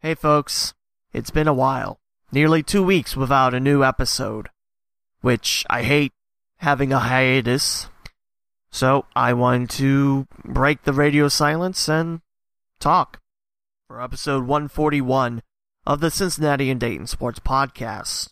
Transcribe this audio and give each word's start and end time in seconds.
Hey 0.00 0.14
folks, 0.14 0.74
it's 1.14 1.30
been 1.30 1.48
a 1.48 1.54
while. 1.54 2.00
Nearly 2.30 2.62
two 2.62 2.82
weeks 2.82 3.16
without 3.16 3.54
a 3.54 3.60
new 3.60 3.82
episode. 3.82 4.50
Which 5.22 5.64
I 5.70 5.84
hate 5.84 6.12
having 6.58 6.92
a 6.92 6.98
hiatus. 6.98 7.88
So 8.70 9.06
I 9.16 9.32
wanted 9.32 9.70
to 9.70 10.26
break 10.44 10.82
the 10.82 10.92
radio 10.92 11.28
silence 11.28 11.88
and 11.88 12.20
talk 12.78 13.20
for 13.88 14.02
episode 14.02 14.46
141 14.46 15.42
of 15.86 16.00
the 16.00 16.10
Cincinnati 16.10 16.70
and 16.70 16.78
Dayton 16.78 17.06
Sports 17.06 17.38
Podcast. 17.38 18.28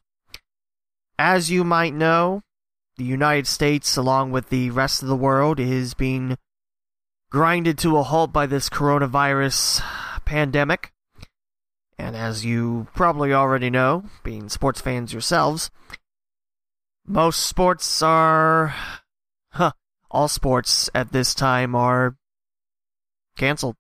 As 1.19 1.51
you 1.51 1.65
might 1.65 1.95
know, 1.95 2.43
the 2.99 3.05
United 3.05 3.47
States, 3.47 3.97
along 3.97 4.33
with 4.33 4.51
the 4.51 4.69
rest 4.69 5.01
of 5.01 5.09
the 5.09 5.17
world, 5.17 5.59
is 5.59 5.95
being 5.95 6.37
grinded 7.31 7.79
to 7.79 7.97
a 7.97 8.03
halt 8.03 8.35
by 8.35 8.45
this 8.45 8.69
coronavirus 8.69 9.83
pandemic. 10.27 10.94
And 11.99 12.17
as 12.17 12.45
you 12.45 12.89
probably 12.95 13.33
already 13.33 13.71
know, 13.71 14.05
being 14.23 14.49
sports 14.49 14.81
fans 14.81 15.13
yourselves, 15.13 15.71
most 17.07 17.41
sports 17.41 18.03
are. 18.03 18.75
Huh. 19.51 19.73
All 20.11 20.29
sports 20.29 20.91
at 20.95 21.13
this 21.13 21.35
time 21.35 21.75
are 21.75 22.17
canceled. 23.37 23.77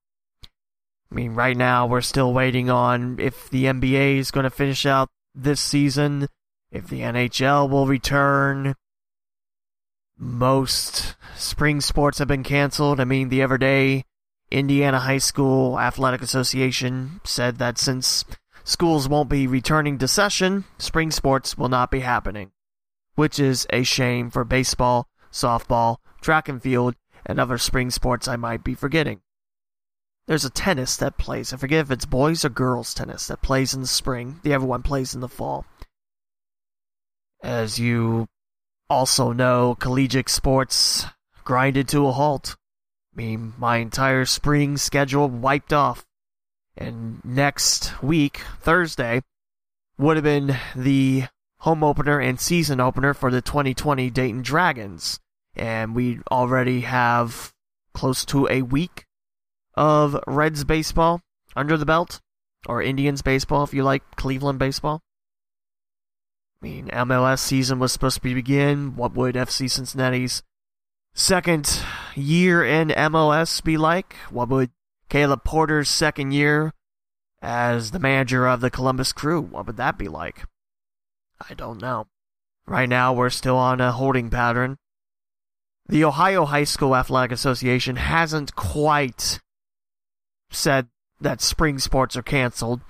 I 1.10 1.14
mean, 1.14 1.34
right 1.34 1.56
now 1.56 1.86
we're 1.86 2.00
still 2.00 2.32
waiting 2.32 2.70
on 2.70 3.18
if 3.20 3.48
the 3.50 3.64
NBA 3.64 4.18
is 4.18 4.30
going 4.30 4.44
to 4.44 4.50
finish 4.50 4.84
out 4.84 5.10
this 5.34 5.60
season, 5.60 6.28
if 6.70 6.88
the 6.88 7.00
NHL 7.00 7.68
will 7.70 7.86
return. 7.86 8.74
Most 10.16 11.14
spring 11.36 11.80
sports 11.80 12.18
have 12.18 12.28
been 12.28 12.44
canceled. 12.44 13.00
I 13.00 13.04
mean, 13.04 13.28
the 13.28 13.42
Everyday 13.42 14.04
Indiana 14.54 15.00
High 15.00 15.18
School 15.18 15.80
Athletic 15.80 16.22
Association 16.22 17.20
said 17.24 17.58
that 17.58 17.76
since 17.76 18.24
schools 18.62 19.08
won't 19.08 19.28
be 19.28 19.48
returning 19.48 19.98
to 19.98 20.06
session, 20.06 20.64
spring 20.78 21.10
sports 21.10 21.58
will 21.58 21.68
not 21.68 21.90
be 21.90 22.00
happening, 22.00 22.52
which 23.16 23.40
is 23.40 23.66
a 23.70 23.82
shame 23.82 24.30
for 24.30 24.44
baseball, 24.44 25.08
softball, 25.32 25.96
track 26.20 26.48
and 26.48 26.62
field, 26.62 26.94
and 27.26 27.40
other 27.40 27.58
spring 27.58 27.90
sports 27.90 28.28
I 28.28 28.36
might 28.36 28.62
be 28.62 28.76
forgetting. 28.76 29.22
There's 30.28 30.44
a 30.44 30.50
tennis 30.50 30.96
that 30.98 31.18
plays, 31.18 31.52
I 31.52 31.56
forget 31.56 31.80
if 31.80 31.90
it's 31.90 32.06
boys 32.06 32.44
or 32.44 32.48
girls 32.48 32.94
tennis, 32.94 33.26
that 33.26 33.42
plays 33.42 33.74
in 33.74 33.80
the 33.80 33.88
spring. 33.88 34.38
The 34.44 34.54
other 34.54 34.66
one 34.66 34.84
plays 34.84 35.16
in 35.16 35.20
the 35.20 35.28
fall. 35.28 35.66
As 37.42 37.80
you 37.80 38.28
also 38.88 39.32
know, 39.32 39.74
collegiate 39.80 40.28
sports 40.28 41.06
grinded 41.42 41.88
to 41.88 42.06
a 42.06 42.12
halt. 42.12 42.54
Mean, 43.16 43.54
my 43.58 43.76
entire 43.76 44.24
spring 44.24 44.76
schedule 44.76 45.28
wiped 45.28 45.72
off. 45.72 46.04
And 46.76 47.24
next 47.24 48.02
week, 48.02 48.40
Thursday, 48.60 49.22
would 49.96 50.16
have 50.16 50.24
been 50.24 50.56
the 50.74 51.24
home 51.58 51.84
opener 51.84 52.18
and 52.18 52.40
season 52.40 52.80
opener 52.80 53.14
for 53.14 53.30
the 53.30 53.40
2020 53.40 54.10
Dayton 54.10 54.42
Dragons. 54.42 55.20
And 55.54 55.94
we 55.94 56.18
already 56.30 56.80
have 56.80 57.52
close 57.92 58.24
to 58.26 58.48
a 58.48 58.62
week 58.62 59.06
of 59.74 60.18
Reds 60.26 60.64
baseball 60.64 61.20
under 61.54 61.76
the 61.76 61.86
belt, 61.86 62.20
or 62.66 62.82
Indians 62.82 63.22
baseball 63.22 63.62
if 63.62 63.72
you 63.72 63.84
like 63.84 64.16
Cleveland 64.16 64.58
baseball. 64.58 65.02
I 66.60 66.66
mean, 66.66 66.88
MLS 66.88 67.38
season 67.38 67.78
was 67.78 67.92
supposed 67.92 68.16
to 68.16 68.34
begin. 68.34 68.96
What 68.96 69.14
would 69.14 69.36
FC 69.36 69.70
Cincinnati's 69.70 70.42
second 71.12 71.82
year 72.14 72.64
in 72.64 72.88
MLS 72.88 73.62
be 73.62 73.76
like? 73.76 74.14
What 74.30 74.48
would 74.48 74.70
Caleb 75.08 75.44
Porter's 75.44 75.88
second 75.88 76.32
year 76.32 76.72
as 77.44 77.90
the 77.90 77.98
manager 77.98 78.46
of 78.46 78.60
the 78.60 78.70
Columbus 78.70 79.12
Crew, 79.12 79.40
what 79.40 79.66
would 79.66 79.76
that 79.76 79.98
be 79.98 80.08
like? 80.08 80.44
I 81.48 81.54
don't 81.54 81.80
know. 81.80 82.06
Right 82.66 82.88
now, 82.88 83.12
we're 83.12 83.30
still 83.30 83.56
on 83.56 83.80
a 83.80 83.92
holding 83.92 84.30
pattern. 84.30 84.78
The 85.86 86.04
Ohio 86.04 86.46
High 86.46 86.64
School 86.64 86.96
Athletic 86.96 87.32
Association 87.32 87.96
hasn't 87.96 88.56
quite 88.56 89.40
said 90.50 90.88
that 91.20 91.42
spring 91.42 91.78
sports 91.78 92.16
are 92.16 92.22
canceled. 92.22 92.80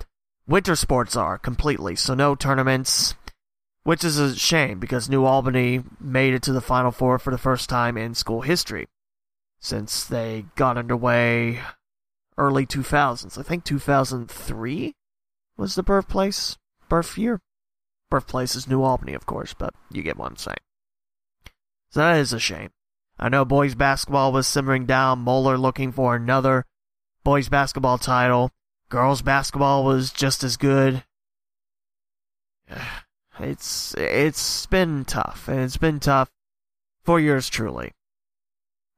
Winter 0.47 0.77
sports 0.77 1.17
are 1.17 1.37
completely, 1.37 1.97
so 1.97 2.13
no 2.13 2.35
tournaments, 2.35 3.15
which 3.83 4.05
is 4.05 4.17
a 4.17 4.35
shame 4.37 4.79
because 4.79 5.09
New 5.09 5.25
Albany 5.25 5.83
made 5.99 6.33
it 6.33 6.43
to 6.43 6.53
the 6.53 6.61
Final 6.61 6.91
Four 6.91 7.19
for 7.19 7.31
the 7.31 7.37
first 7.37 7.67
time 7.67 7.97
in 7.97 8.15
school 8.15 8.41
history 8.41 8.87
since 9.59 10.03
they 10.03 10.45
got 10.55 10.77
underway 10.77 11.61
early 12.37 12.65
2000s. 12.65 13.37
I 13.37 13.43
think 13.43 13.63
2003 13.63 14.93
was 15.57 15.75
the 15.75 15.83
birthplace, 15.83 16.57
birth 16.89 17.17
year. 17.17 17.41
Birthplace 18.09 18.55
is 18.55 18.67
New 18.67 18.83
Albany, 18.83 19.13
of 19.13 19.25
course, 19.25 19.53
but 19.53 19.73
you 19.91 20.03
get 20.03 20.17
what 20.17 20.29
I'm 20.29 20.37
saying. 20.37 20.57
So 21.89 22.01
that 22.01 22.17
is 22.17 22.33
a 22.33 22.39
shame. 22.39 22.69
I 23.17 23.29
know 23.29 23.45
boys 23.45 23.75
basketball 23.75 24.31
was 24.31 24.47
simmering 24.47 24.85
down, 24.85 25.19
Moeller 25.19 25.57
looking 25.57 25.91
for 25.91 26.15
another 26.15 26.65
boys 27.23 27.49
basketball 27.49 27.97
title. 27.97 28.51
Girls 28.89 29.21
basketball 29.21 29.83
was 29.83 30.11
just 30.11 30.43
as 30.43 30.57
good. 30.57 31.03
It's 33.37 33.93
it's 33.95 34.65
been 34.67 35.03
tough, 35.03 35.49
and 35.49 35.59
it's 35.59 35.75
been 35.75 35.99
tough 35.99 36.31
for 37.03 37.19
yours 37.19 37.49
truly. 37.49 37.91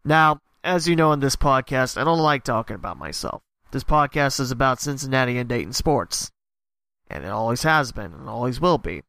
Now, 0.05 0.41
as 0.67 0.85
you 0.85 0.97
know 0.97 1.13
in 1.13 1.21
this 1.21 1.37
podcast, 1.37 1.99
I 1.99 2.03
don't 2.03 2.19
like 2.19 2.43
talking 2.43 2.75
about 2.75 2.97
myself. 2.97 3.41
This 3.71 3.85
podcast 3.85 4.41
is 4.41 4.51
about 4.51 4.81
Cincinnati 4.81 5.37
and 5.37 5.47
Dayton 5.47 5.71
sports. 5.71 6.29
And 7.09 7.23
it 7.23 7.29
always 7.29 7.63
has 7.63 7.93
been, 7.93 8.13
and 8.13 8.27
always 8.27 8.59
will 8.59 8.77
be. 8.77 9.03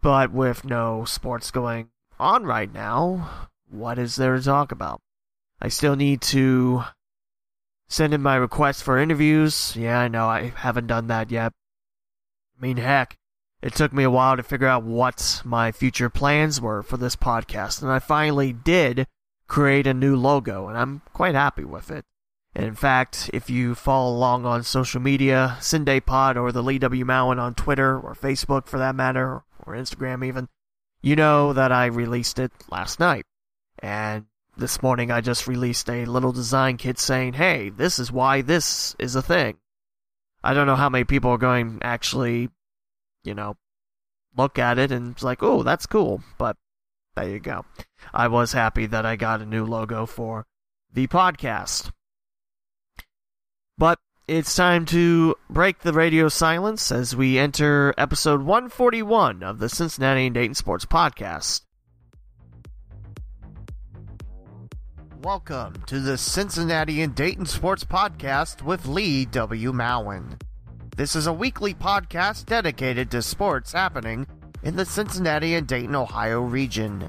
But 0.00 0.32
with 0.32 0.64
no 0.64 1.04
sports 1.04 1.50
going 1.50 1.90
on 2.18 2.44
right 2.44 2.72
now, 2.72 3.48
what 3.70 3.98
is 3.98 4.16
there 4.16 4.36
to 4.36 4.42
talk 4.42 4.72
about? 4.72 5.02
I 5.60 5.68
still 5.68 5.96
need 5.96 6.22
to 6.22 6.84
send 7.88 8.14
in 8.14 8.22
my 8.22 8.36
request 8.36 8.82
for 8.82 8.98
interviews. 8.98 9.76
Yeah, 9.76 9.98
I 9.98 10.08
know, 10.08 10.26
I 10.26 10.54
haven't 10.56 10.86
done 10.86 11.08
that 11.08 11.30
yet. 11.30 11.52
I 12.58 12.62
mean, 12.62 12.78
heck, 12.78 13.18
it 13.60 13.74
took 13.74 13.92
me 13.92 14.04
a 14.04 14.10
while 14.10 14.38
to 14.38 14.42
figure 14.42 14.66
out 14.66 14.82
what 14.82 15.42
my 15.44 15.72
future 15.72 16.08
plans 16.08 16.58
were 16.58 16.82
for 16.82 16.96
this 16.96 17.16
podcast, 17.16 17.82
and 17.82 17.90
I 17.90 17.98
finally 17.98 18.54
did 18.54 19.06
create 19.46 19.86
a 19.86 19.94
new 19.94 20.16
logo, 20.16 20.68
and 20.68 20.76
I'm 20.76 21.02
quite 21.12 21.34
happy 21.34 21.64
with 21.64 21.90
it. 21.90 22.04
And 22.54 22.64
in 22.64 22.74
fact, 22.74 23.30
if 23.34 23.50
you 23.50 23.74
follow 23.74 24.16
along 24.16 24.46
on 24.46 24.62
social 24.62 25.00
media, 25.00 25.58
Pod 26.06 26.36
or 26.36 26.52
the 26.52 26.62
Lee 26.62 26.78
W. 26.78 27.04
Mowen 27.04 27.38
on 27.38 27.54
Twitter 27.54 27.98
or 27.98 28.14
Facebook 28.14 28.66
for 28.66 28.78
that 28.78 28.94
matter, 28.94 29.42
or 29.66 29.74
Instagram 29.74 30.24
even, 30.24 30.48
you 31.02 31.16
know 31.16 31.52
that 31.52 31.70
I 31.70 31.86
released 31.86 32.38
it 32.38 32.52
last 32.70 32.98
night. 32.98 33.26
And 33.78 34.24
this 34.56 34.82
morning 34.82 35.10
I 35.10 35.20
just 35.20 35.46
released 35.46 35.90
a 35.90 36.06
little 36.06 36.32
design 36.32 36.78
kit 36.78 36.98
saying, 36.98 37.34
hey, 37.34 37.68
this 37.68 37.98
is 37.98 38.10
why 38.10 38.40
this 38.40 38.96
is 38.98 39.14
a 39.14 39.22
thing. 39.22 39.58
I 40.42 40.54
don't 40.54 40.66
know 40.66 40.76
how 40.76 40.88
many 40.88 41.04
people 41.04 41.30
are 41.32 41.38
going 41.38 41.80
actually, 41.82 42.48
you 43.22 43.34
know, 43.34 43.56
look 44.36 44.58
at 44.58 44.78
it 44.78 44.92
and 44.92 45.12
it's 45.12 45.22
like, 45.22 45.42
oh, 45.42 45.62
that's 45.62 45.86
cool. 45.86 46.22
But 46.38 46.56
there 47.16 47.28
you 47.30 47.40
go. 47.40 47.64
I 48.12 48.28
was 48.28 48.52
happy 48.52 48.86
that 48.86 49.06
I 49.06 49.16
got 49.16 49.40
a 49.40 49.46
new 49.46 49.64
logo 49.64 50.06
for 50.06 50.46
the 50.92 51.06
podcast. 51.06 51.90
But 53.78 53.98
it's 54.28 54.54
time 54.54 54.84
to 54.86 55.34
break 55.48 55.80
the 55.80 55.92
radio 55.92 56.28
silence 56.28 56.92
as 56.92 57.16
we 57.16 57.38
enter 57.38 57.94
episode 57.96 58.42
141 58.42 59.42
of 59.42 59.58
the 59.58 59.68
Cincinnati 59.68 60.26
and 60.26 60.34
Dayton 60.34 60.54
Sports 60.54 60.84
Podcast. 60.84 61.62
Welcome 65.22 65.82
to 65.86 66.00
the 66.00 66.18
Cincinnati 66.18 67.00
and 67.00 67.14
Dayton 67.14 67.46
Sports 67.46 67.84
Podcast 67.84 68.62
with 68.62 68.86
Lee 68.86 69.24
W. 69.24 69.72
Mowen. 69.72 70.38
This 70.96 71.16
is 71.16 71.26
a 71.26 71.32
weekly 71.32 71.74
podcast 71.74 72.46
dedicated 72.46 73.10
to 73.10 73.22
sports 73.22 73.72
happening 73.72 74.26
in 74.66 74.74
the 74.74 74.84
Cincinnati 74.84 75.54
and 75.54 75.68
Dayton, 75.68 75.94
Ohio 75.94 76.40
region. 76.40 77.08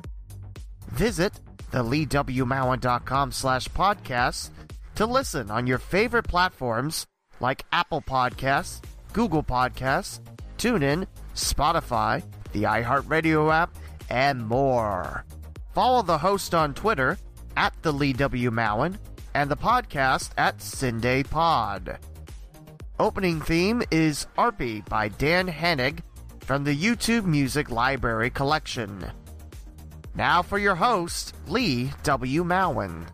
Visit 0.92 1.34
theleewmowen.com 1.72 3.32
slash 3.32 3.68
podcasts 3.70 4.52
to 4.94 5.08
listen 5.08 5.50
on 5.50 5.66
your 5.66 5.80
favorite 5.80 6.28
platforms 6.28 7.08
like 7.40 7.66
Apple 7.72 8.02
Podcasts, 8.02 8.84
Google 9.12 9.42
Podcasts, 9.42 10.20
TuneIn, 10.60 11.08
Spotify, 11.34 12.24
the 12.52 12.64
iHeartRadio 12.64 13.52
app, 13.52 13.76
and 14.12 14.46
more. 14.46 15.26
Follow 15.74 16.04
the 16.04 16.20
host 16.20 16.54
on 16.54 16.76
Twitter 16.76 17.18
at 17.56 17.74
the 17.82 17.92
Lee 17.92 18.14
W. 18.14 18.52
Mowen 18.52 19.00
and 19.34 19.50
the 19.50 19.58
podcast 19.58 20.30
at 20.38 20.60
Cinday 20.60 21.28
Pod. 21.28 21.98
Opening 23.00 23.42
theme 23.42 23.82
is 23.90 24.28
Arpy 24.38 24.88
by 24.88 25.08
Dan 25.08 25.48
Henig 25.48 26.02
from 26.48 26.64
the 26.64 26.74
YouTube 26.76 27.26
Music 27.26 27.70
Library 27.70 28.30
Collection. 28.30 29.06
Now 30.16 30.42
for 30.42 30.58
your 30.58 30.76
host, 30.76 31.36
Lee 31.46 31.92
W. 32.04 32.46
Mowen. 32.46 33.06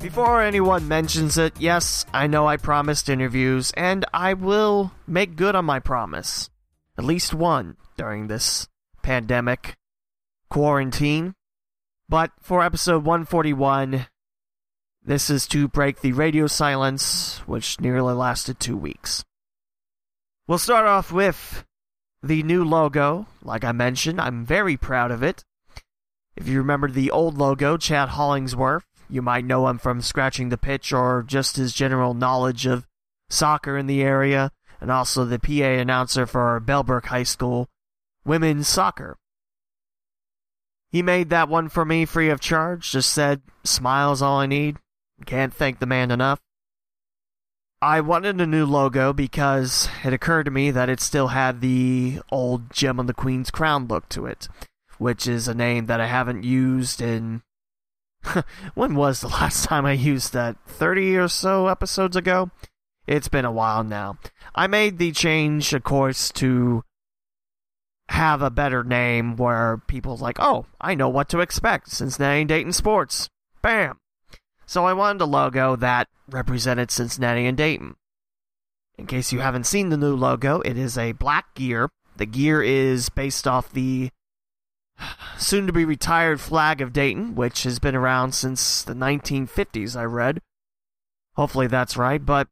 Before 0.00 0.42
anyone 0.42 0.88
mentions 0.88 1.38
it, 1.38 1.52
yes, 1.60 2.04
I 2.12 2.26
know 2.26 2.48
I 2.48 2.56
promised 2.56 3.08
interviews, 3.08 3.72
and 3.76 4.04
I 4.12 4.34
will 4.34 4.90
make 5.06 5.36
good 5.36 5.54
on 5.54 5.64
my 5.64 5.78
promise. 5.78 6.50
At 6.98 7.04
least 7.04 7.34
one 7.34 7.76
during 7.96 8.26
this 8.26 8.66
pandemic 9.02 9.76
quarantine. 10.50 11.34
But 12.08 12.32
for 12.40 12.64
episode 12.64 13.04
141, 13.04 14.08
this 15.08 15.30
is 15.30 15.46
to 15.46 15.66
break 15.66 16.02
the 16.02 16.12
radio 16.12 16.46
silence, 16.46 17.38
which 17.46 17.80
nearly 17.80 18.12
lasted 18.12 18.60
two 18.60 18.76
weeks. 18.76 19.24
We'll 20.46 20.58
start 20.58 20.84
off 20.84 21.10
with 21.10 21.64
the 22.22 22.42
new 22.42 22.62
logo. 22.62 23.26
Like 23.42 23.64
I 23.64 23.72
mentioned, 23.72 24.20
I'm 24.20 24.44
very 24.44 24.76
proud 24.76 25.10
of 25.10 25.22
it. 25.22 25.44
If 26.36 26.46
you 26.46 26.58
remember 26.58 26.90
the 26.90 27.10
old 27.10 27.38
logo, 27.38 27.78
Chad 27.78 28.10
Hollingsworth, 28.10 28.84
you 29.08 29.22
might 29.22 29.46
know 29.46 29.66
him 29.68 29.78
from 29.78 30.02
scratching 30.02 30.50
the 30.50 30.58
pitch 30.58 30.92
or 30.92 31.24
just 31.26 31.56
his 31.56 31.72
general 31.72 32.12
knowledge 32.12 32.66
of 32.66 32.86
soccer 33.30 33.78
in 33.78 33.86
the 33.86 34.02
area, 34.02 34.52
and 34.78 34.90
also 34.90 35.24
the 35.24 35.38
PA 35.38 35.80
announcer 35.80 36.26
for 36.26 36.60
Bellbrook 36.60 37.06
High 37.06 37.22
School 37.22 37.66
women's 38.26 38.68
soccer. 38.68 39.16
He 40.90 41.00
made 41.00 41.30
that 41.30 41.48
one 41.48 41.70
for 41.70 41.86
me 41.86 42.04
free 42.04 42.28
of 42.28 42.40
charge, 42.40 42.90
just 42.90 43.10
said, 43.10 43.40
smile's 43.64 44.20
all 44.20 44.40
I 44.40 44.44
need. 44.44 44.76
Can't 45.26 45.52
thank 45.52 45.78
the 45.78 45.86
man 45.86 46.10
enough. 46.10 46.40
I 47.80 48.00
wanted 48.00 48.40
a 48.40 48.46
new 48.46 48.66
logo 48.66 49.12
because 49.12 49.88
it 50.04 50.12
occurred 50.12 50.44
to 50.44 50.50
me 50.50 50.70
that 50.72 50.88
it 50.88 51.00
still 51.00 51.28
had 51.28 51.60
the 51.60 52.20
old 52.30 52.72
Gem 52.72 52.98
on 52.98 53.06
the 53.06 53.14
Queen's 53.14 53.50
Crown 53.50 53.86
look 53.86 54.08
to 54.10 54.26
it 54.26 54.48
which 54.98 55.26
is 55.26 55.48
a 55.48 55.54
name 55.54 55.86
that 55.86 56.00
I 56.00 56.06
haven't 56.06 56.44
used 56.44 57.00
in. 57.00 57.42
when 58.74 58.94
was 58.94 59.20
the 59.20 59.28
last 59.28 59.64
time 59.64 59.86
I 59.86 59.92
used 59.92 60.32
that? 60.32 60.56
30 60.66 61.16
or 61.16 61.28
so 61.28 61.68
episodes 61.68 62.16
ago? 62.16 62.50
It's 63.06 63.28
been 63.28 63.44
a 63.44 63.52
while 63.52 63.84
now. 63.84 64.18
I 64.54 64.66
made 64.66 64.98
the 64.98 65.12
change, 65.12 65.72
of 65.72 65.82
course, 65.82 66.30
to 66.32 66.84
have 68.10 68.42
a 68.42 68.50
better 68.50 68.84
name 68.84 69.36
where 69.36 69.78
people's 69.86 70.20
like, 70.20 70.38
oh, 70.40 70.66
I 70.80 70.94
know 70.94 71.08
what 71.08 71.28
to 71.30 71.40
expect. 71.40 71.90
Cincinnati 71.90 72.40
and 72.40 72.48
Dayton 72.48 72.72
Sports. 72.72 73.30
Bam. 73.62 73.98
So 74.68 74.84
I 74.84 74.92
wanted 74.92 75.22
a 75.22 75.24
logo 75.24 75.76
that 75.76 76.08
represented 76.28 76.90
Cincinnati 76.90 77.46
and 77.46 77.56
Dayton. 77.56 77.96
In 78.98 79.06
case 79.06 79.32
you 79.32 79.40
haven't 79.40 79.64
seen 79.64 79.88
the 79.88 79.96
new 79.96 80.14
logo, 80.14 80.60
it 80.60 80.76
is 80.76 80.98
a 80.98 81.12
black 81.12 81.54
gear. 81.54 81.88
The 82.18 82.26
gear 82.26 82.62
is 82.62 83.08
based 83.08 83.48
off 83.48 83.72
the 83.72 84.10
soon 85.38 85.66
to 85.68 85.72
be 85.72 85.86
retired 85.86 86.38
flag 86.38 86.82
of 86.82 86.92
Dayton, 86.92 87.34
which 87.34 87.62
has 87.62 87.78
been 87.78 87.94
around 87.94 88.32
since 88.32 88.82
the 88.82 88.92
1950s, 88.92 89.96
I 89.96 90.04
read. 90.04 90.42
Hopefully 91.34 91.66
that's 91.66 91.96
right, 91.96 92.24
but 92.24 92.48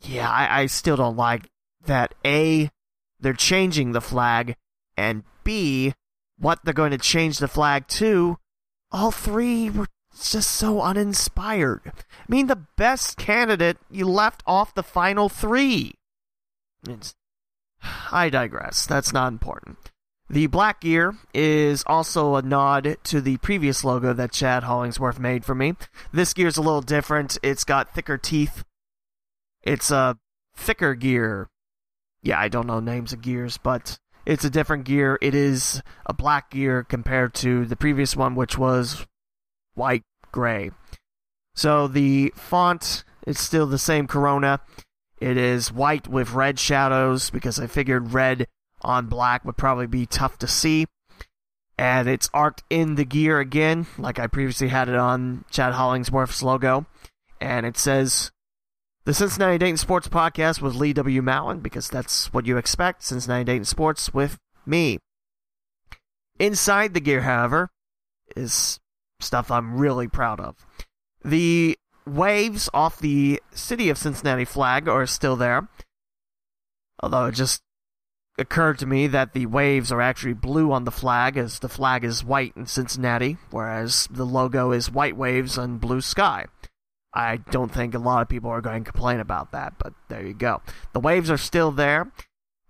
yeah, 0.00 0.28
I, 0.28 0.62
I 0.62 0.66
still 0.66 0.96
don't 0.96 1.16
like 1.16 1.46
that 1.86 2.16
A, 2.24 2.68
they're 3.20 3.32
changing 3.32 3.92
the 3.92 4.00
flag, 4.00 4.56
and 4.96 5.22
B, 5.44 5.94
what 6.36 6.58
they're 6.64 6.74
going 6.74 6.90
to 6.90 6.98
change 6.98 7.38
the 7.38 7.46
flag 7.46 7.86
to, 7.88 8.38
all 8.90 9.12
three 9.12 9.70
were 9.70 9.86
just 10.28 10.50
so 10.50 10.82
uninspired. 10.82 11.80
I 11.86 11.92
mean, 12.28 12.48
the 12.48 12.66
best 12.76 13.16
candidate 13.16 13.78
you 13.90 14.06
left 14.06 14.42
off 14.46 14.74
the 14.74 14.82
final 14.82 15.28
three. 15.28 15.94
It's, 16.88 17.14
I 18.10 18.28
digress. 18.28 18.86
That's 18.86 19.12
not 19.12 19.32
important. 19.32 19.78
The 20.28 20.46
black 20.46 20.82
gear 20.82 21.16
is 21.34 21.82
also 21.86 22.36
a 22.36 22.42
nod 22.42 22.96
to 23.04 23.20
the 23.20 23.38
previous 23.38 23.84
logo 23.84 24.12
that 24.12 24.32
Chad 24.32 24.62
Hollingsworth 24.62 25.18
made 25.18 25.44
for 25.44 25.54
me. 25.54 25.74
This 26.12 26.32
gear 26.32 26.46
is 26.46 26.56
a 26.56 26.62
little 26.62 26.82
different. 26.82 27.38
It's 27.42 27.64
got 27.64 27.94
thicker 27.94 28.16
teeth. 28.16 28.64
It's 29.62 29.90
a 29.90 30.18
thicker 30.54 30.94
gear. 30.94 31.48
Yeah, 32.22 32.38
I 32.38 32.48
don't 32.48 32.66
know 32.66 32.80
names 32.80 33.12
of 33.12 33.22
gears, 33.22 33.58
but 33.58 33.98
it's 34.24 34.44
a 34.44 34.50
different 34.50 34.84
gear. 34.84 35.18
It 35.20 35.34
is 35.34 35.82
a 36.06 36.12
black 36.12 36.50
gear 36.50 36.84
compared 36.84 37.34
to 37.34 37.64
the 37.66 37.76
previous 37.76 38.14
one, 38.14 38.34
which 38.36 38.56
was 38.56 39.06
white 39.74 40.04
gray. 40.32 40.70
So 41.54 41.88
the 41.88 42.32
font 42.36 43.04
is 43.26 43.38
still 43.38 43.66
the 43.66 43.78
same 43.78 44.06
Corona. 44.06 44.60
It 45.20 45.36
is 45.36 45.72
white 45.72 46.08
with 46.08 46.32
red 46.32 46.58
shadows 46.58 47.30
because 47.30 47.60
I 47.60 47.66
figured 47.66 48.12
red 48.12 48.46
on 48.82 49.06
black 49.06 49.44
would 49.44 49.56
probably 49.56 49.86
be 49.86 50.06
tough 50.06 50.38
to 50.38 50.46
see. 50.46 50.86
And 51.76 52.08
it's 52.08 52.28
arced 52.34 52.62
in 52.68 52.94
the 52.94 53.04
gear 53.04 53.40
again, 53.40 53.86
like 53.98 54.18
I 54.18 54.26
previously 54.26 54.68
had 54.68 54.88
it 54.88 54.96
on 54.96 55.44
Chad 55.50 55.72
Hollingsworth's 55.72 56.42
logo. 56.42 56.86
And 57.40 57.64
it 57.64 57.78
says, 57.78 58.30
The 59.04 59.14
Cincinnati 59.14 59.58
Dayton 59.58 59.78
Sports 59.78 60.08
Podcast 60.08 60.60
with 60.60 60.74
Lee 60.74 60.92
W. 60.92 61.22
Mowen, 61.22 61.62
because 61.62 61.88
that's 61.88 62.32
what 62.32 62.46
you 62.46 62.58
expect, 62.58 63.02
Cincinnati 63.02 63.44
Dayton 63.44 63.64
Sports 63.64 64.12
with 64.12 64.36
me. 64.66 64.98
Inside 66.38 66.92
the 66.94 67.00
gear, 67.00 67.22
however, 67.22 67.70
is 68.36 68.78
stuff 69.22 69.50
I'm 69.50 69.76
really 69.76 70.08
proud 70.08 70.40
of. 70.40 70.66
The 71.24 71.78
waves 72.06 72.68
off 72.72 72.98
the 72.98 73.40
City 73.52 73.90
of 73.90 73.98
Cincinnati 73.98 74.44
flag 74.44 74.88
are 74.88 75.06
still 75.06 75.36
there, 75.36 75.68
although 77.02 77.26
it 77.26 77.34
just 77.34 77.62
occurred 78.38 78.78
to 78.78 78.86
me 78.86 79.06
that 79.06 79.32
the 79.32 79.46
waves 79.46 79.92
are 79.92 80.00
actually 80.00 80.32
blue 80.32 80.72
on 80.72 80.84
the 80.84 80.90
flag, 80.90 81.36
as 81.36 81.58
the 81.58 81.68
flag 81.68 82.04
is 82.04 82.24
white 82.24 82.54
in 82.56 82.66
Cincinnati, 82.66 83.36
whereas 83.50 84.08
the 84.10 84.24
logo 84.24 84.72
is 84.72 84.90
white 84.90 85.16
waves 85.16 85.58
and 85.58 85.80
blue 85.80 86.00
sky. 86.00 86.46
I 87.12 87.38
don't 87.38 87.72
think 87.72 87.94
a 87.94 87.98
lot 87.98 88.22
of 88.22 88.28
people 88.28 88.50
are 88.50 88.60
going 88.60 88.84
to 88.84 88.90
complain 88.90 89.20
about 89.20 89.52
that, 89.52 89.74
but 89.78 89.92
there 90.08 90.24
you 90.24 90.34
go. 90.34 90.62
The 90.92 91.00
waves 91.00 91.30
are 91.30 91.36
still 91.36 91.70
there. 91.70 92.10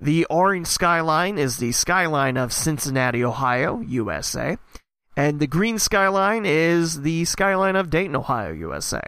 The 0.00 0.24
orange 0.26 0.66
skyline 0.66 1.36
is 1.36 1.58
the 1.58 1.72
skyline 1.72 2.38
of 2.38 2.52
Cincinnati, 2.52 3.22
Ohio, 3.22 3.80
USA. 3.80 4.56
And 5.20 5.38
the 5.38 5.46
green 5.46 5.78
skyline 5.78 6.46
is 6.46 7.02
the 7.02 7.26
skyline 7.26 7.76
of 7.76 7.90
Dayton, 7.90 8.16
Ohio, 8.16 8.52
USA. 8.52 9.02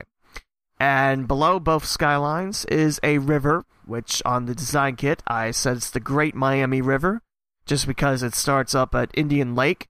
And 0.78 1.26
below 1.26 1.58
both 1.58 1.86
skylines 1.86 2.66
is 2.66 3.00
a 3.02 3.16
river, 3.16 3.64
which 3.86 4.20
on 4.26 4.44
the 4.44 4.54
design 4.54 4.96
kit 4.96 5.22
I 5.26 5.52
said 5.52 5.78
it's 5.78 5.88
the 5.88 6.00
Great 6.00 6.34
Miami 6.34 6.82
River, 6.82 7.22
just 7.64 7.86
because 7.86 8.22
it 8.22 8.34
starts 8.34 8.74
up 8.74 8.94
at 8.94 9.10
Indian 9.14 9.54
Lake 9.54 9.88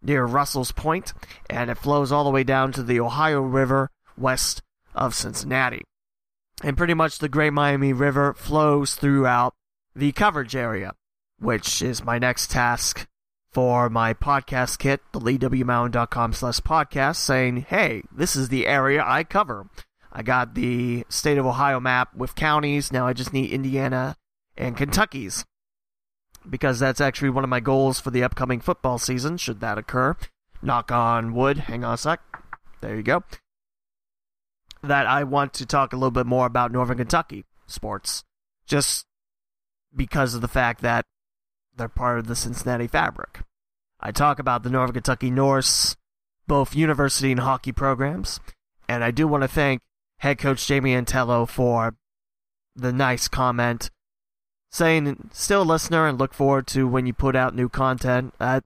near 0.00 0.26
Russell's 0.26 0.70
Point, 0.70 1.12
and 1.50 1.68
it 1.68 1.78
flows 1.78 2.12
all 2.12 2.22
the 2.22 2.30
way 2.30 2.44
down 2.44 2.70
to 2.70 2.84
the 2.84 3.00
Ohio 3.00 3.40
River 3.40 3.90
west 4.16 4.62
of 4.94 5.12
Cincinnati. 5.12 5.82
And 6.62 6.76
pretty 6.76 6.94
much 6.94 7.18
the 7.18 7.28
Great 7.28 7.52
Miami 7.52 7.92
River 7.92 8.32
flows 8.34 8.94
throughout 8.94 9.54
the 9.92 10.12
coverage 10.12 10.54
area, 10.54 10.92
which 11.40 11.82
is 11.82 12.04
my 12.04 12.20
next 12.20 12.52
task 12.52 13.08
for 13.54 13.88
my 13.88 14.12
podcast 14.12 14.78
kit, 14.78 15.00
the 15.12 15.20
leewmowen.com 15.20 16.32
slash 16.32 16.58
podcast, 16.60 17.16
saying, 17.16 17.66
hey, 17.68 18.02
this 18.10 18.34
is 18.34 18.48
the 18.48 18.66
area 18.66 19.02
I 19.06 19.22
cover. 19.22 19.68
I 20.12 20.22
got 20.22 20.54
the 20.54 21.04
state 21.08 21.38
of 21.38 21.46
Ohio 21.46 21.78
map 21.78 22.14
with 22.14 22.34
counties. 22.34 22.92
Now 22.92 23.06
I 23.06 23.12
just 23.12 23.32
need 23.32 23.52
Indiana 23.52 24.16
and 24.56 24.76
Kentucky's. 24.76 25.44
Because 26.48 26.78
that's 26.78 27.00
actually 27.00 27.30
one 27.30 27.44
of 27.44 27.50
my 27.50 27.60
goals 27.60 28.00
for 28.00 28.10
the 28.10 28.22
upcoming 28.22 28.60
football 28.60 28.98
season, 28.98 29.38
should 29.38 29.60
that 29.60 29.78
occur. 29.78 30.16
Knock 30.60 30.92
on 30.92 31.32
wood. 31.32 31.58
Hang 31.58 31.84
on 31.84 31.94
a 31.94 31.96
sec. 31.96 32.20
There 32.80 32.96
you 32.96 33.02
go. 33.02 33.22
That 34.82 35.06
I 35.06 35.24
want 35.24 35.54
to 35.54 35.66
talk 35.66 35.92
a 35.92 35.96
little 35.96 36.10
bit 36.10 36.26
more 36.26 36.46
about 36.46 36.72
Northern 36.72 36.98
Kentucky 36.98 37.44
sports. 37.66 38.24
Just 38.66 39.06
because 39.94 40.34
of 40.34 40.42
the 40.42 40.48
fact 40.48 40.82
that 40.82 41.06
they're 41.76 41.88
part 41.88 42.18
of 42.18 42.26
the 42.26 42.36
Cincinnati 42.36 42.86
fabric. 42.86 43.40
I 44.00 44.12
talk 44.12 44.38
about 44.38 44.62
the 44.62 44.70
Northern 44.70 44.94
Kentucky 44.94 45.30
Norse, 45.30 45.96
both 46.46 46.76
university 46.76 47.32
and 47.32 47.40
hockey 47.40 47.72
programs. 47.72 48.40
And 48.88 49.02
I 49.02 49.10
do 49.10 49.26
want 49.26 49.42
to 49.42 49.48
thank 49.48 49.80
head 50.18 50.38
coach 50.38 50.66
Jamie 50.66 50.94
Antello 50.94 51.48
for 51.48 51.96
the 52.76 52.92
nice 52.92 53.28
comment 53.28 53.90
saying 54.74 55.30
still 55.32 55.62
a 55.62 55.64
listener 55.64 56.08
and 56.08 56.18
look 56.18 56.34
forward 56.34 56.66
to 56.66 56.88
when 56.88 57.06
you 57.06 57.12
put 57.12 57.36
out 57.36 57.54
new 57.54 57.68
content. 57.68 58.34
That 58.38 58.64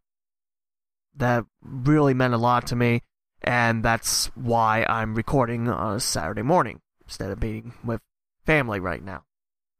that 1.14 1.44
really 1.62 2.14
meant 2.14 2.32
a 2.32 2.38
lot 2.38 2.66
to 2.68 2.76
me, 2.76 3.02
and 3.42 3.84
that's 3.84 4.26
why 4.34 4.86
I'm 4.88 5.14
recording 5.14 5.68
on 5.68 5.96
a 5.96 6.00
Saturday 6.00 6.42
morning 6.42 6.80
instead 7.04 7.30
of 7.30 7.40
being 7.40 7.74
with 7.84 8.00
family 8.46 8.80
right 8.80 9.04
now. 9.04 9.24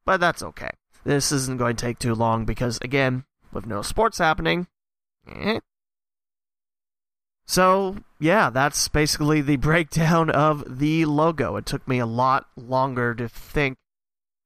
But 0.05 0.21
that's 0.21 0.43
okay. 0.43 0.71
This 1.09 1.33
isn't 1.33 1.57
going 1.57 1.77
to 1.77 1.87
take 1.87 1.99
too 1.99 2.15
long 2.15 2.45
because 2.45 2.79
again, 2.83 3.25
with 3.51 3.65
no 3.65 3.81
sports 3.81 4.19
happening, 4.19 4.67
eh, 5.27 5.61
so, 7.49 7.97
yeah, 8.21 8.51
that's 8.51 8.89
basically 8.89 9.41
the 9.41 9.57
breakdown 9.71 10.29
of 10.29 10.79
the 10.79 11.07
logo. 11.07 11.57
It 11.57 11.65
took 11.65 11.89
me 11.89 11.99
a 11.99 12.07
lot 12.07 12.47
longer 12.57 13.15
to 13.15 13.29
think. 13.29 13.79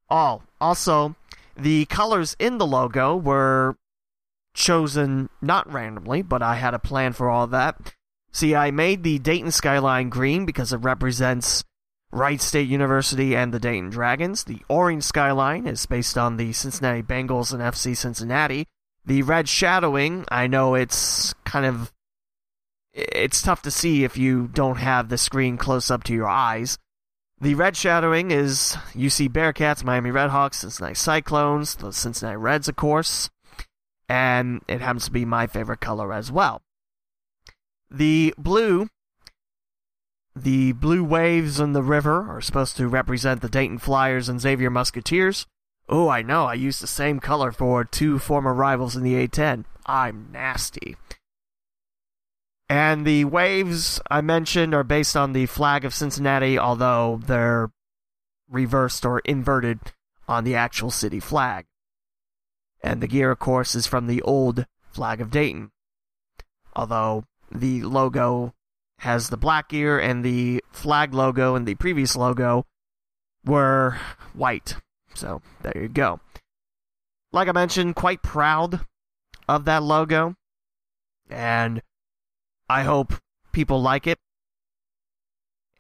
Oh, 0.09 0.43
also, 0.61 1.17
the 1.57 1.85
colors 1.87 2.37
in 2.39 2.59
the 2.59 2.67
logo 2.67 3.17
were 3.17 3.77
chosen 4.55 5.31
not 5.41 5.71
randomly, 5.71 6.23
but 6.23 6.43
I 6.43 6.55
had 6.55 6.75
a 6.75 6.79
plan 6.79 7.13
for 7.13 7.29
all 7.29 7.49
that. 7.49 7.93
See, 8.31 8.55
I 8.55 8.71
made 8.71 9.03
the 9.03 9.19
Dayton 9.19 9.51
skyline 9.51 10.09
green 10.09 10.47
because 10.47 10.73
it 10.73 10.79
represents 10.79 11.65
Wright 12.13 12.41
State 12.41 12.69
University 12.69 13.35
and 13.35 13.53
the 13.53 13.59
Dayton 13.59 13.91
Dragons. 13.91 14.45
The 14.45 14.61
orange 14.69 15.05
skyline 15.05 15.67
is 15.67 15.87
based 15.87 16.19
on 16.19 16.37
the 16.37 16.53
Cincinnati 16.53 17.03
Bengals 17.03 17.53
and 17.53 17.63
FC 17.63 17.97
Cincinnati. 17.97 18.67
The 19.05 19.23
red 19.23 19.49
shadowing, 19.49 20.27
I 20.31 20.47
know 20.47 20.75
it's 20.75 21.35
kind 21.45 21.67
of 21.67 21.93
it's 22.93 23.41
tough 23.41 23.63
to 23.63 23.71
see 23.71 24.05
if 24.05 24.19
you 24.19 24.49
don't 24.53 24.77
have 24.77 25.09
the 25.09 25.17
screen 25.17 25.57
close 25.57 25.91
up 25.91 26.05
to 26.05 26.13
your 26.13 26.29
eyes. 26.29 26.79
The 27.41 27.55
red 27.55 27.77
shadowing 27.77 28.31
is 28.31 28.77
UC 28.93 29.31
Bearcats, 29.31 29.83
Miami 29.83 30.11
Redhawks, 30.11 30.57
Cincinnati 30.57 30.95
Cyclones, 30.95 31.77
the 31.77 31.93
Cincinnati 31.93 32.37
Reds, 32.37 32.69
of 32.69 32.77
course, 32.77 33.31
and 34.09 34.61
it 34.69 34.81
happens 34.81 35.07
to 35.07 35.11
be 35.11 35.25
my 35.25 35.47
favorite 35.47 35.81
color 35.81 36.13
as 36.13 36.31
well. 36.31 36.63
The 37.91 38.35
blue, 38.39 38.89
the 40.35 40.73
blue 40.73 41.05
waves 41.05 41.61
in 41.61 41.73
the 41.73 41.83
river 41.83 42.31
are 42.31 42.41
supposed 42.41 42.77
to 42.77 42.89
represent 42.89 43.41
the 43.41 43.49
Dayton 43.49 43.79
Flyers 43.79 44.29
and 44.29 44.41
Xavier 44.41 44.71
Musketeers. 44.71 45.47
Oh, 45.89 46.09
I 46.09 46.23
know, 46.23 46.47
I 46.47 46.55
used 46.55 46.81
the 46.81 46.87
same 46.87 47.21
color 47.21 47.53
for 47.53 47.85
two 47.85 48.19
former 48.19 48.55
rivals 48.55 48.97
in 48.97 49.03
the 49.03 49.27
A10. 49.27 49.65
I'm 49.85 50.29
nasty. 50.33 50.97
And 52.69 53.07
the 53.07 53.27
waves 53.27 54.01
I 54.11 54.23
mentioned 54.23 54.73
are 54.73 54.85
based 54.85 55.17
on 55.17 55.35
the 55.35 55.47
flag 55.47 55.85
of 55.85 55.93
Cincinnati, 55.93 56.59
although 56.59 57.21
they're 57.27 57.71
reversed 58.49 59.05
or 59.05 59.19
inverted 59.21 59.81
on 60.27 60.45
the 60.45 60.55
actual 60.55 60.91
city 60.91 61.21
flag. 61.21 61.67
And 62.83 63.03
the 63.03 63.07
gear, 63.07 63.31
of 63.31 63.39
course, 63.39 63.75
is 63.75 63.87
from 63.87 64.07
the 64.07 64.23
old 64.23 64.67
flag 64.91 65.21
of 65.21 65.31
Dayton. 65.31 65.71
Although 66.75 67.25
the 67.51 67.83
logo 67.83 68.55
has 69.03 69.31
the 69.31 69.37
black 69.37 69.69
gear 69.69 69.99
and 69.99 70.25
the 70.25 70.63
flag 70.71 71.13
logo 71.13 71.57
and 71.57 71.67
the 71.67 71.75
previous 71.75 72.15
logo 72.15 72.65
were 73.45 73.99
white. 74.33 74.77
So 75.15 75.43
there 75.63 75.83
you 75.83 75.89
go. 75.89 76.21
Like 77.33 77.49
I 77.49 77.53
mentioned, 77.53 77.97
quite 77.97 78.23
proud 78.23 78.87
of 79.49 79.65
that 79.65 79.83
logo. 79.83 80.37
And 81.29 81.83
I 82.69 82.85
hope 82.85 83.15
people 83.51 83.83
like 83.83 84.07
it. 84.07 84.21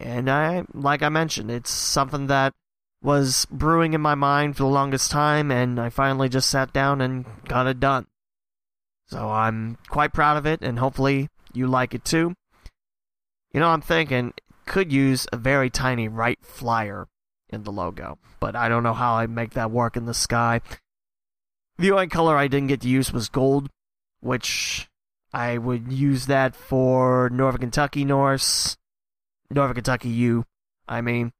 And 0.00 0.28
I, 0.28 0.64
like 0.74 1.02
I 1.04 1.08
mentioned, 1.08 1.48
it's 1.48 1.70
something 1.70 2.26
that 2.26 2.52
was 3.02 3.46
brewing 3.52 3.92
in 3.92 4.00
my 4.00 4.16
mind 4.16 4.56
for 4.56 4.64
the 4.64 4.68
longest 4.68 5.12
time, 5.12 5.52
and 5.52 5.78
I 5.80 5.90
finally 5.90 6.28
just 6.28 6.50
sat 6.50 6.72
down 6.72 7.00
and 7.00 7.24
got 7.46 7.68
it 7.68 7.78
done. 7.78 8.06
So 9.06 9.30
I'm 9.30 9.78
quite 9.88 10.12
proud 10.12 10.36
of 10.36 10.46
it, 10.46 10.60
and 10.60 10.80
hopefully 10.80 11.28
you 11.52 11.68
like 11.68 11.94
it 11.94 12.04
too. 12.04 12.34
You 13.52 13.60
know, 13.60 13.68
I'm 13.68 13.82
thinking 13.82 14.32
could 14.66 14.92
use 14.92 15.26
a 15.32 15.36
very 15.36 15.68
tiny 15.70 16.08
Wright 16.08 16.38
flyer 16.42 17.08
in 17.48 17.64
the 17.64 17.72
logo, 17.72 18.18
but 18.40 18.56
I 18.56 18.68
don't 18.68 18.82
know 18.82 18.94
how 18.94 19.14
I 19.14 19.26
make 19.26 19.50
that 19.50 19.70
work 19.70 19.96
in 19.96 20.06
the 20.06 20.14
sky. 20.14 20.60
The 21.78 21.90
only 21.90 22.06
color 22.06 22.36
I 22.36 22.48
didn't 22.48 22.68
get 22.68 22.80
to 22.82 22.88
use 22.88 23.12
was 23.12 23.28
gold, 23.28 23.68
which 24.20 24.88
I 25.32 25.58
would 25.58 25.92
use 25.92 26.26
that 26.26 26.54
for 26.54 27.28
Northern 27.30 27.60
Kentucky 27.60 28.04
Norse, 28.04 28.76
Northern 29.50 29.74
Kentucky 29.74 30.10
U. 30.10 30.44
I 30.88 31.00
mean, 31.00 31.32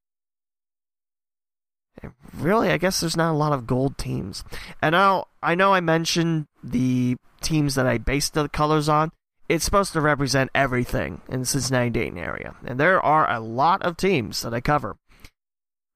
really, 2.35 2.71
I 2.71 2.79
guess 2.79 3.01
there's 3.01 3.17
not 3.17 3.33
a 3.33 3.37
lot 3.37 3.53
of 3.53 3.67
gold 3.67 3.99
teams. 3.99 4.45
And 4.81 4.93
now 4.93 5.29
I 5.43 5.55
know 5.55 5.73
I 5.73 5.81
mentioned 5.81 6.47
the 6.63 7.17
teams 7.41 7.75
that 7.75 7.87
I 7.87 7.99
based 7.99 8.35
the 8.35 8.49
colors 8.49 8.89
on. 8.89 9.13
It's 9.53 9.67
supposed 9.67 9.93
to 9.93 10.01
represent 10.01 10.51
everything 10.55 11.21
in 11.29 11.41
the 11.41 11.47
Cincinnati 11.47 11.91
Dayton 11.91 12.17
area, 12.17 12.57
and 12.65 12.81
there 12.81 12.99
are 12.99 13.31
a 13.31 13.39
lot 13.39 13.83
of 13.83 13.99
teams 13.99 14.41
that 14.41 14.55
I 14.55 14.63
cover. 14.63 14.97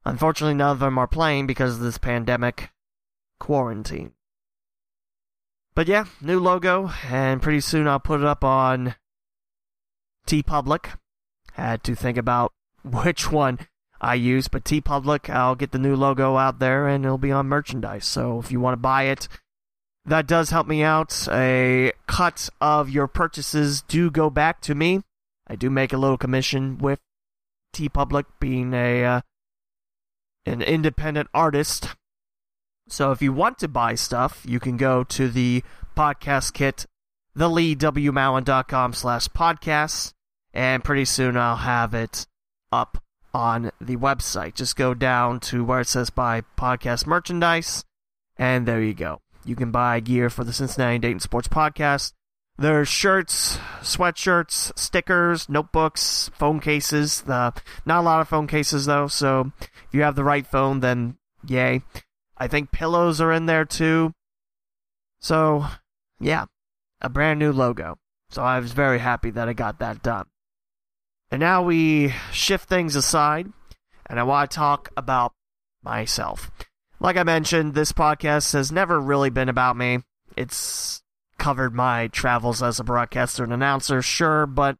Unfortunately, 0.04 0.52
none 0.52 0.72
of 0.72 0.78
them 0.78 0.98
are 0.98 1.06
playing 1.06 1.46
because 1.46 1.76
of 1.76 1.80
this 1.80 1.96
pandemic 1.96 2.68
quarantine. 3.40 4.12
But 5.74 5.88
yeah, 5.88 6.04
new 6.20 6.38
logo, 6.38 6.90
and 7.08 7.40
pretty 7.40 7.60
soon 7.60 7.88
I'll 7.88 7.98
put 7.98 8.20
it 8.20 8.26
up 8.26 8.44
on 8.44 8.94
TeePublic. 10.26 10.98
Had 11.54 11.82
to 11.84 11.94
think 11.94 12.18
about 12.18 12.52
which 12.84 13.32
one 13.32 13.60
I 14.02 14.16
use, 14.16 14.48
but 14.48 14.64
TeePublic, 14.64 15.30
I'll 15.30 15.54
get 15.54 15.72
the 15.72 15.78
new 15.78 15.96
logo 15.96 16.36
out 16.36 16.58
there 16.58 16.86
and 16.88 17.06
it'll 17.06 17.16
be 17.16 17.32
on 17.32 17.46
merchandise. 17.46 18.04
So 18.04 18.38
if 18.38 18.52
you 18.52 18.60
want 18.60 18.74
to 18.74 18.82
buy 18.82 19.04
it, 19.04 19.28
that 20.06 20.26
does 20.26 20.50
help 20.50 20.66
me 20.66 20.82
out. 20.82 21.28
A 21.30 21.92
cut 22.06 22.48
of 22.60 22.88
your 22.88 23.06
purchases 23.08 23.82
do 23.82 24.10
go 24.10 24.30
back 24.30 24.60
to 24.62 24.74
me. 24.74 25.02
I 25.46 25.56
do 25.56 25.68
make 25.68 25.92
a 25.92 25.98
little 25.98 26.16
commission 26.16 26.78
with 26.78 27.00
TeePublic 27.74 28.24
being 28.40 28.72
a 28.72 29.04
uh, 29.04 29.20
an 30.44 30.62
independent 30.62 31.28
artist. 31.34 31.94
So 32.88 33.10
if 33.10 33.20
you 33.20 33.32
want 33.32 33.58
to 33.58 33.68
buy 33.68 33.96
stuff, 33.96 34.44
you 34.46 34.60
can 34.60 34.76
go 34.76 35.02
to 35.04 35.28
the 35.28 35.64
podcast 35.96 36.52
kit, 36.52 36.86
theleewmowen.com 37.36 38.92
slash 38.92 39.28
podcasts, 39.28 40.12
and 40.54 40.84
pretty 40.84 41.04
soon 41.04 41.36
I'll 41.36 41.56
have 41.56 41.94
it 41.94 42.26
up 42.70 43.02
on 43.34 43.72
the 43.80 43.96
website. 43.96 44.54
Just 44.54 44.76
go 44.76 44.94
down 44.94 45.40
to 45.40 45.64
where 45.64 45.80
it 45.80 45.88
says 45.88 46.10
buy 46.10 46.42
podcast 46.56 47.06
merchandise, 47.06 47.84
and 48.38 48.66
there 48.66 48.82
you 48.82 48.94
go. 48.94 49.20
You 49.46 49.54
can 49.54 49.70
buy 49.70 50.00
gear 50.00 50.28
for 50.28 50.42
the 50.42 50.52
Cincinnati 50.52 50.98
Dayton 50.98 51.20
Sports 51.20 51.46
Podcast. 51.46 52.12
There's 52.58 52.88
shirts, 52.88 53.58
sweatshirts, 53.80 54.76
stickers, 54.76 55.48
notebooks, 55.48 56.30
phone 56.34 56.58
cases. 56.58 57.22
Uh, 57.26 57.52
not 57.84 58.00
a 58.00 58.02
lot 58.02 58.20
of 58.20 58.28
phone 58.28 58.48
cases 58.48 58.86
though, 58.86 59.06
so 59.06 59.52
if 59.60 59.88
you 59.92 60.02
have 60.02 60.16
the 60.16 60.24
right 60.24 60.46
phone, 60.46 60.80
then 60.80 61.16
yay. 61.46 61.82
I 62.36 62.48
think 62.48 62.72
pillows 62.72 63.20
are 63.20 63.32
in 63.32 63.46
there 63.46 63.64
too. 63.64 64.12
So, 65.20 65.66
yeah, 66.18 66.46
a 67.00 67.08
brand 67.08 67.38
new 67.38 67.52
logo. 67.52 67.98
So 68.30 68.42
I 68.42 68.58
was 68.58 68.72
very 68.72 68.98
happy 68.98 69.30
that 69.30 69.48
I 69.48 69.52
got 69.52 69.78
that 69.78 70.02
done. 70.02 70.26
And 71.30 71.40
now 71.40 71.62
we 71.62 72.14
shift 72.32 72.68
things 72.68 72.96
aside, 72.96 73.48
and 74.06 74.18
I 74.18 74.24
want 74.24 74.50
to 74.50 74.56
talk 74.56 74.90
about 74.96 75.32
myself. 75.82 76.50
Like 76.98 77.16
I 77.16 77.22
mentioned, 77.22 77.74
this 77.74 77.92
podcast 77.92 78.52
has 78.54 78.72
never 78.72 79.00
really 79.00 79.30
been 79.30 79.48
about 79.48 79.76
me. 79.76 80.00
It's 80.36 81.02
covered 81.38 81.74
my 81.74 82.08
travels 82.08 82.62
as 82.62 82.80
a 82.80 82.84
broadcaster 82.84 83.44
and 83.44 83.52
announcer, 83.52 84.00
sure, 84.00 84.46
but 84.46 84.76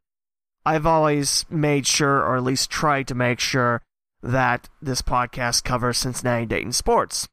I've 0.65 0.87
always 0.87 1.45
made 1.51 1.87
sure, 1.87 2.19
or 2.23 2.37
at 2.37 2.43
least 2.43 2.71
tried 2.71 3.07
to 3.09 3.15
make 3.15 3.39
sure, 3.39 3.83
that 4.23 4.69
this 4.81 5.03
podcast 5.03 5.63
covers 5.63 5.99
Cincinnati 5.99 6.47
Dayton 6.47 6.73
sports 6.73 7.29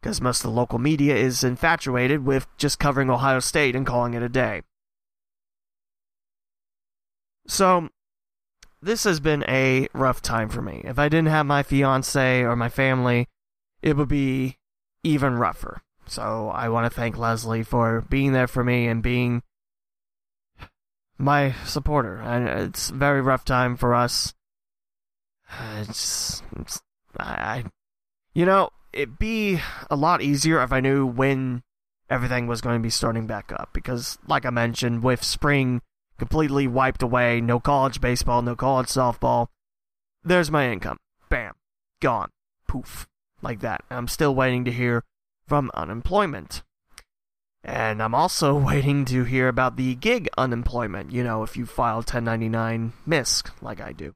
because 0.00 0.20
most 0.20 0.44
of 0.44 0.50
the 0.50 0.56
local 0.56 0.78
media 0.78 1.16
is 1.16 1.44
infatuated 1.44 2.26
with 2.26 2.46
just 2.58 2.78
covering 2.78 3.08
Ohio 3.08 3.40
State 3.40 3.76
and 3.76 3.86
calling 3.86 4.14
it 4.14 4.22
a 4.22 4.28
day. 4.28 4.62
So, 7.46 7.88
this 8.82 9.04
has 9.04 9.20
been 9.20 9.44
a 9.48 9.88
rough 9.94 10.20
time 10.20 10.48
for 10.48 10.60
me. 10.60 10.82
If 10.84 10.98
I 10.98 11.08
didn't 11.08 11.28
have 11.28 11.46
my 11.46 11.62
fiance 11.62 12.42
or 12.42 12.56
my 12.56 12.68
family, 12.68 13.28
it 13.84 13.98
would 13.98 14.08
be 14.08 14.56
even 15.02 15.34
rougher. 15.34 15.82
So, 16.06 16.48
I 16.48 16.70
want 16.70 16.90
to 16.90 16.96
thank 16.96 17.18
Leslie 17.18 17.62
for 17.62 18.00
being 18.00 18.32
there 18.32 18.46
for 18.46 18.64
me 18.64 18.88
and 18.88 19.02
being 19.02 19.42
my 21.18 21.52
supporter. 21.64 22.16
And 22.16 22.48
it's 22.48 22.90
a 22.90 22.94
very 22.94 23.20
rough 23.20 23.44
time 23.44 23.76
for 23.76 23.94
us. 23.94 24.34
It's, 25.76 26.42
it's 26.58 26.80
I, 27.16 27.24
I, 27.24 27.64
you 28.32 28.44
know, 28.44 28.70
it'd 28.92 29.18
be 29.18 29.60
a 29.90 29.96
lot 29.96 30.22
easier 30.22 30.62
if 30.62 30.72
I 30.72 30.80
knew 30.80 31.06
when 31.06 31.62
everything 32.10 32.46
was 32.46 32.60
going 32.60 32.76
to 32.76 32.82
be 32.82 32.90
starting 32.90 33.26
back 33.26 33.52
up. 33.52 33.68
Because, 33.72 34.18
like 34.26 34.46
I 34.46 34.50
mentioned, 34.50 35.04
with 35.04 35.22
spring 35.22 35.82
completely 36.18 36.66
wiped 36.66 37.02
away, 37.02 37.40
no 37.40 37.60
college 37.60 38.00
baseball, 38.00 38.40
no 38.42 38.56
college 38.56 38.88
softball, 38.88 39.48
there's 40.24 40.50
my 40.50 40.72
income. 40.72 40.96
Bam. 41.28 41.52
Gone. 42.00 42.30
Poof. 42.66 43.06
Like 43.44 43.60
that. 43.60 43.84
I'm 43.90 44.08
still 44.08 44.34
waiting 44.34 44.64
to 44.64 44.72
hear 44.72 45.04
from 45.46 45.70
unemployment. 45.74 46.62
And 47.62 48.02
I'm 48.02 48.14
also 48.14 48.58
waiting 48.58 49.04
to 49.06 49.24
hear 49.24 49.48
about 49.48 49.76
the 49.76 49.94
gig 49.94 50.28
unemployment, 50.36 51.12
you 51.12 51.22
know, 51.22 51.42
if 51.42 51.56
you 51.56 51.66
file 51.66 51.98
1099 51.98 52.94
MISC 53.06 53.50
like 53.62 53.80
I 53.80 53.92
do. 53.92 54.14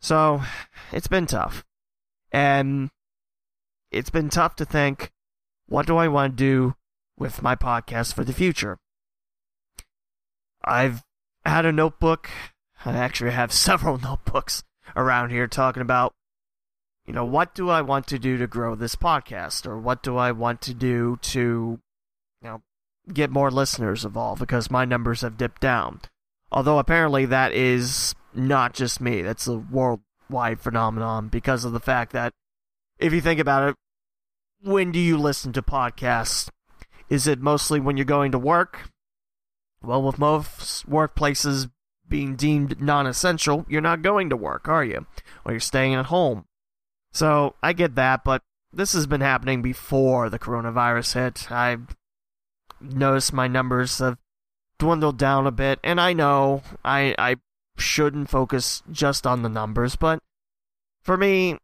So, 0.00 0.42
it's 0.90 1.06
been 1.06 1.26
tough. 1.26 1.64
And 2.32 2.90
it's 3.90 4.10
been 4.10 4.30
tough 4.30 4.56
to 4.56 4.64
think, 4.64 5.12
what 5.66 5.86
do 5.86 5.96
I 5.96 6.08
want 6.08 6.36
to 6.36 6.44
do 6.44 6.74
with 7.18 7.42
my 7.42 7.54
podcast 7.54 8.14
for 8.14 8.24
the 8.24 8.32
future? 8.32 8.78
I've 10.64 11.02
had 11.44 11.66
a 11.66 11.72
notebook. 11.72 12.30
I 12.84 12.92
actually 12.92 13.32
have 13.32 13.52
several 13.68 13.98
notebooks 13.98 14.64
around 14.96 15.30
here 15.30 15.46
talking 15.46 15.82
about, 15.82 16.14
you 17.06 17.12
know, 17.12 17.24
what 17.24 17.54
do 17.54 17.68
I 17.68 17.82
want 17.82 18.06
to 18.08 18.18
do 18.18 18.38
to 18.38 18.46
grow 18.46 18.74
this 18.74 18.96
podcast? 18.96 19.66
Or 19.66 19.78
what 19.78 20.02
do 20.02 20.16
I 20.16 20.32
want 20.32 20.60
to 20.62 20.74
do 20.74 21.18
to, 21.22 21.40
you 21.40 22.48
know, 22.48 22.62
get 23.12 23.30
more 23.30 23.50
listeners 23.50 24.04
involved 24.04 24.40
because 24.40 24.70
my 24.70 24.84
numbers 24.84 25.22
have 25.22 25.36
dipped 25.36 25.60
down. 25.60 26.00
Although 26.50 26.78
apparently 26.78 27.24
that 27.26 27.52
is 27.52 28.14
not 28.34 28.74
just 28.74 29.00
me, 29.00 29.22
that's 29.22 29.46
a 29.46 29.58
worldwide 29.58 30.60
phenomenon 30.60 31.28
because 31.28 31.64
of 31.64 31.72
the 31.72 31.80
fact 31.80 32.12
that 32.12 32.32
if 32.98 33.12
you 33.12 33.20
think 33.20 33.40
about 33.40 33.70
it, 33.70 33.76
when 34.62 34.92
do 34.92 35.00
you 35.00 35.18
listen 35.18 35.52
to 35.54 35.62
podcasts? 35.62 36.48
Is 37.08 37.26
it 37.26 37.40
mostly 37.40 37.80
when 37.80 37.96
you're 37.96 38.04
going 38.04 38.32
to 38.32 38.38
work? 38.38 38.88
Well, 39.82 40.02
with 40.02 40.18
most 40.18 40.88
workplaces 40.88 41.70
being 42.08 42.36
deemed 42.36 42.80
non 42.80 43.06
essential, 43.06 43.66
you're 43.68 43.80
not 43.80 44.02
going 44.02 44.30
to 44.30 44.36
work, 44.36 44.68
are 44.68 44.84
you? 44.84 45.06
Or 45.44 45.52
you're 45.52 45.60
staying 45.60 45.94
at 45.94 46.06
home. 46.06 46.44
So 47.12 47.54
I 47.62 47.72
get 47.72 47.94
that, 47.94 48.24
but 48.24 48.42
this 48.72 48.94
has 48.94 49.06
been 49.06 49.20
happening 49.20 49.62
before 49.62 50.30
the 50.30 50.38
coronavirus 50.38 51.14
hit. 51.14 51.52
I've 51.52 51.94
noticed 52.80 53.32
my 53.32 53.48
numbers 53.48 53.98
have 53.98 54.18
dwindled 54.78 55.18
down 55.18 55.46
a 55.46 55.52
bit, 55.52 55.78
and 55.84 56.00
I 56.00 56.12
know 56.14 56.62
I 56.84 57.14
I 57.18 57.36
shouldn't 57.76 58.30
focus 58.30 58.82
just 58.90 59.26
on 59.26 59.42
the 59.42 59.48
numbers, 59.48 59.96
but 59.96 60.20
for 61.02 61.16
me, 61.16 61.58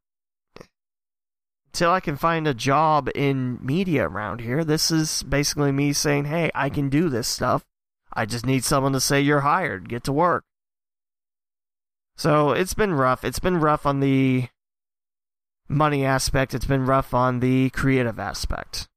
till 1.73 1.91
I 1.91 2.01
can 2.01 2.17
find 2.17 2.47
a 2.47 2.55
job 2.55 3.09
in 3.15 3.59
media 3.65 4.09
around 4.09 4.41
here, 4.41 4.65
this 4.65 4.91
is 4.91 5.23
basically 5.23 5.73
me 5.73 5.93
saying, 5.93 6.27
hey, 6.27 6.51
I 6.55 6.69
can 6.71 6.89
do 6.89 7.09
this 7.09 7.29
stuff. 7.29 7.65
I 8.13 8.27
just 8.27 8.47
need 8.47 8.65
someone 8.65 8.93
to 8.93 9.01
say 9.01 9.21
you're 9.21 9.41
hired, 9.41 9.89
get 9.89 10.05
to 10.05 10.13
work. 10.13 10.45
So 12.17 12.51
it's 12.51 12.75
been 12.75 12.95
rough. 12.95 13.25
It's 13.25 13.39
been 13.39 13.61
rough 13.61 13.87
on 13.87 14.01
the 14.01 14.49
money 15.69 16.05
aspect, 16.05 16.55
it's 16.55 16.65
been 16.65 16.87
rough 16.87 17.13
on 17.15 17.41
the 17.41 17.71
creative 17.71 18.19
aspect. 18.19 18.89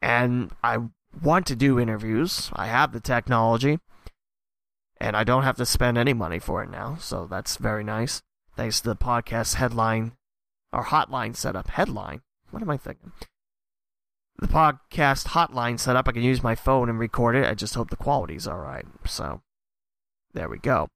And 0.00 0.50
I 0.62 0.78
want 1.22 1.46
to 1.46 1.56
do 1.56 1.78
interviews. 1.78 2.50
I 2.54 2.66
have 2.66 2.92
the 2.92 3.00
technology. 3.00 3.78
And 5.00 5.16
I 5.16 5.24
don't 5.24 5.42
have 5.42 5.56
to 5.56 5.66
spend 5.66 5.98
any 5.98 6.12
money 6.12 6.38
for 6.38 6.62
it 6.62 6.70
now, 6.70 6.96
so 7.00 7.26
that's 7.28 7.56
very 7.56 7.82
nice. 7.82 8.22
Thanks 8.56 8.80
to 8.80 8.90
the 8.90 8.96
podcast 8.96 9.54
headline 9.54 10.12
or 10.72 10.84
hotline 10.84 11.34
setup. 11.34 11.68
Headline? 11.68 12.20
What 12.50 12.62
am 12.62 12.70
I 12.70 12.76
thinking? 12.76 13.12
The 14.38 14.46
podcast 14.46 15.28
hotline 15.28 15.80
setup, 15.80 16.08
I 16.08 16.12
can 16.12 16.22
use 16.22 16.42
my 16.42 16.54
phone 16.54 16.88
and 16.88 16.98
record 16.98 17.34
it. 17.34 17.46
I 17.46 17.54
just 17.54 17.74
hope 17.74 17.90
the 17.90 17.96
quality's 17.96 18.46
alright. 18.46 18.86
So, 19.04 19.42
there 20.34 20.48
we 20.48 20.58
go 20.58 20.88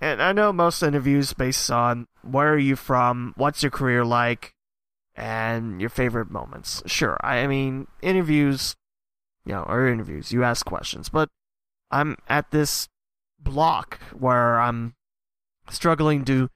and 0.00 0.22
I 0.22 0.32
know 0.32 0.52
most 0.52 0.82
interviews 0.82 1.32
based 1.32 1.70
on 1.70 2.06
where 2.22 2.52
are 2.52 2.58
you 2.58 2.76
from, 2.76 3.32
what's 3.36 3.62
your 3.62 3.70
career 3.70 4.04
like, 4.04 4.54
and 5.14 5.80
your 5.80 5.90
favorite 5.90 6.30
moments. 6.30 6.82
Sure, 6.86 7.16
I 7.22 7.46
mean 7.46 7.86
interviews, 8.02 8.76
you 9.44 9.52
know, 9.52 9.62
are 9.62 9.86
interviews. 9.86 10.32
You 10.32 10.44
ask 10.44 10.64
questions, 10.66 11.08
but 11.08 11.28
I'm 11.90 12.16
at 12.28 12.50
this 12.50 12.88
block 13.38 14.00
where 14.12 14.60
I'm 14.60 14.94
struggling 15.70 16.24
to 16.26 16.48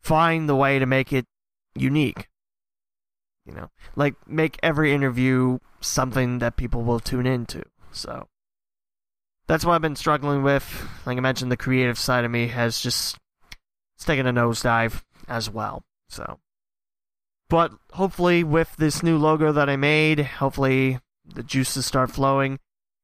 find 0.00 0.48
the 0.48 0.56
way 0.56 0.78
to 0.78 0.86
make 0.86 1.12
it 1.12 1.26
unique. 1.74 2.28
You 3.44 3.54
know, 3.54 3.70
like 3.96 4.14
make 4.28 4.58
every 4.62 4.92
interview 4.92 5.58
something 5.80 6.38
that 6.38 6.56
people 6.56 6.82
will 6.82 7.00
tune 7.00 7.26
into. 7.26 7.62
So 7.90 8.28
that's 9.50 9.64
what 9.64 9.72
I've 9.72 9.82
been 9.82 9.96
struggling 9.96 10.44
with. 10.44 10.88
Like 11.04 11.18
I 11.18 11.20
mentioned, 11.20 11.50
the 11.50 11.56
creative 11.56 11.98
side 11.98 12.24
of 12.24 12.30
me 12.30 12.46
has 12.46 12.80
just 12.80 13.18
taken 13.98 14.24
a 14.24 14.32
nosedive 14.32 15.02
as 15.26 15.50
well. 15.50 15.82
So, 16.08 16.38
but 17.48 17.72
hopefully, 17.94 18.44
with 18.44 18.76
this 18.76 19.02
new 19.02 19.18
logo 19.18 19.50
that 19.50 19.68
I 19.68 19.74
made, 19.74 20.20
hopefully 20.20 21.00
the 21.24 21.42
juices 21.42 21.84
start 21.84 22.12
flowing, 22.12 22.60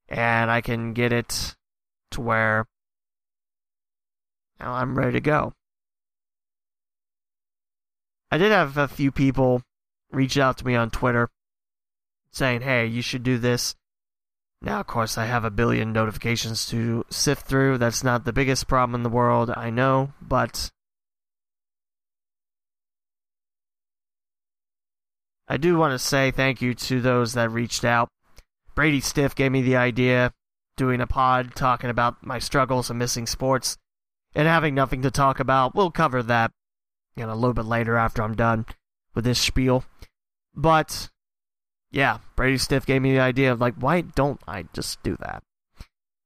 and 0.08 0.48
I 0.48 0.60
can 0.60 0.92
get 0.92 1.12
it 1.12 1.56
to 2.12 2.20
where 2.20 2.66
now 4.60 4.74
I'm 4.74 4.96
ready 4.96 5.14
to 5.14 5.20
go. 5.20 5.52
I 8.30 8.38
did 8.38 8.52
have 8.52 8.76
a 8.76 8.86
few 8.86 9.10
people 9.10 9.62
reach 10.12 10.38
out 10.38 10.58
to 10.58 10.64
me 10.64 10.76
on 10.76 10.90
Twitter 10.90 11.28
saying, 12.30 12.60
"Hey, 12.60 12.86
you 12.86 13.02
should 13.02 13.24
do 13.24 13.36
this." 13.36 13.74
Now, 14.62 14.80
of 14.80 14.86
course, 14.86 15.18
I 15.18 15.26
have 15.26 15.44
a 15.44 15.50
billion 15.50 15.92
notifications 15.92 16.66
to 16.66 17.04
sift 17.10 17.46
through. 17.46 17.78
That's 17.78 18.02
not 18.02 18.24
the 18.24 18.32
biggest 18.32 18.66
problem 18.66 18.94
in 18.94 19.02
the 19.02 19.08
world, 19.08 19.50
I 19.54 19.70
know, 19.70 20.12
but 20.20 20.70
I 25.46 25.56
do 25.56 25.76
want 25.76 25.92
to 25.92 25.98
say 25.98 26.30
thank 26.30 26.60
you 26.60 26.74
to 26.74 27.00
those 27.00 27.34
that 27.34 27.50
reached 27.50 27.84
out. 27.84 28.08
Brady 28.74 29.00
Stiff 29.00 29.34
gave 29.34 29.52
me 29.52 29.62
the 29.62 29.76
idea 29.76 30.32
doing 30.76 31.00
a 31.00 31.06
pod 31.06 31.54
talking 31.54 31.90
about 31.90 32.26
my 32.26 32.38
struggles 32.38 32.90
and 32.90 32.98
missing 32.98 33.26
sports 33.26 33.76
and 34.34 34.48
having 34.48 34.74
nothing 34.74 35.02
to 35.02 35.10
talk 35.10 35.40
about. 35.40 35.74
We'll 35.74 35.90
cover 35.90 36.22
that 36.24 36.50
you 37.16 37.24
know, 37.24 37.32
a 37.32 37.34
little 37.34 37.54
bit 37.54 37.64
later 37.64 37.96
after 37.96 38.22
I'm 38.22 38.34
done 38.34 38.66
with 39.14 39.24
this 39.24 39.40
spiel. 39.40 39.84
But 40.54 41.08
yeah, 41.90 42.18
Brady 42.34 42.58
Stiff 42.58 42.86
gave 42.86 43.02
me 43.02 43.12
the 43.12 43.20
idea 43.20 43.52
of 43.52 43.60
like, 43.60 43.74
why 43.74 44.00
don't 44.00 44.40
I 44.46 44.64
just 44.72 45.02
do 45.02 45.16
that? 45.20 45.42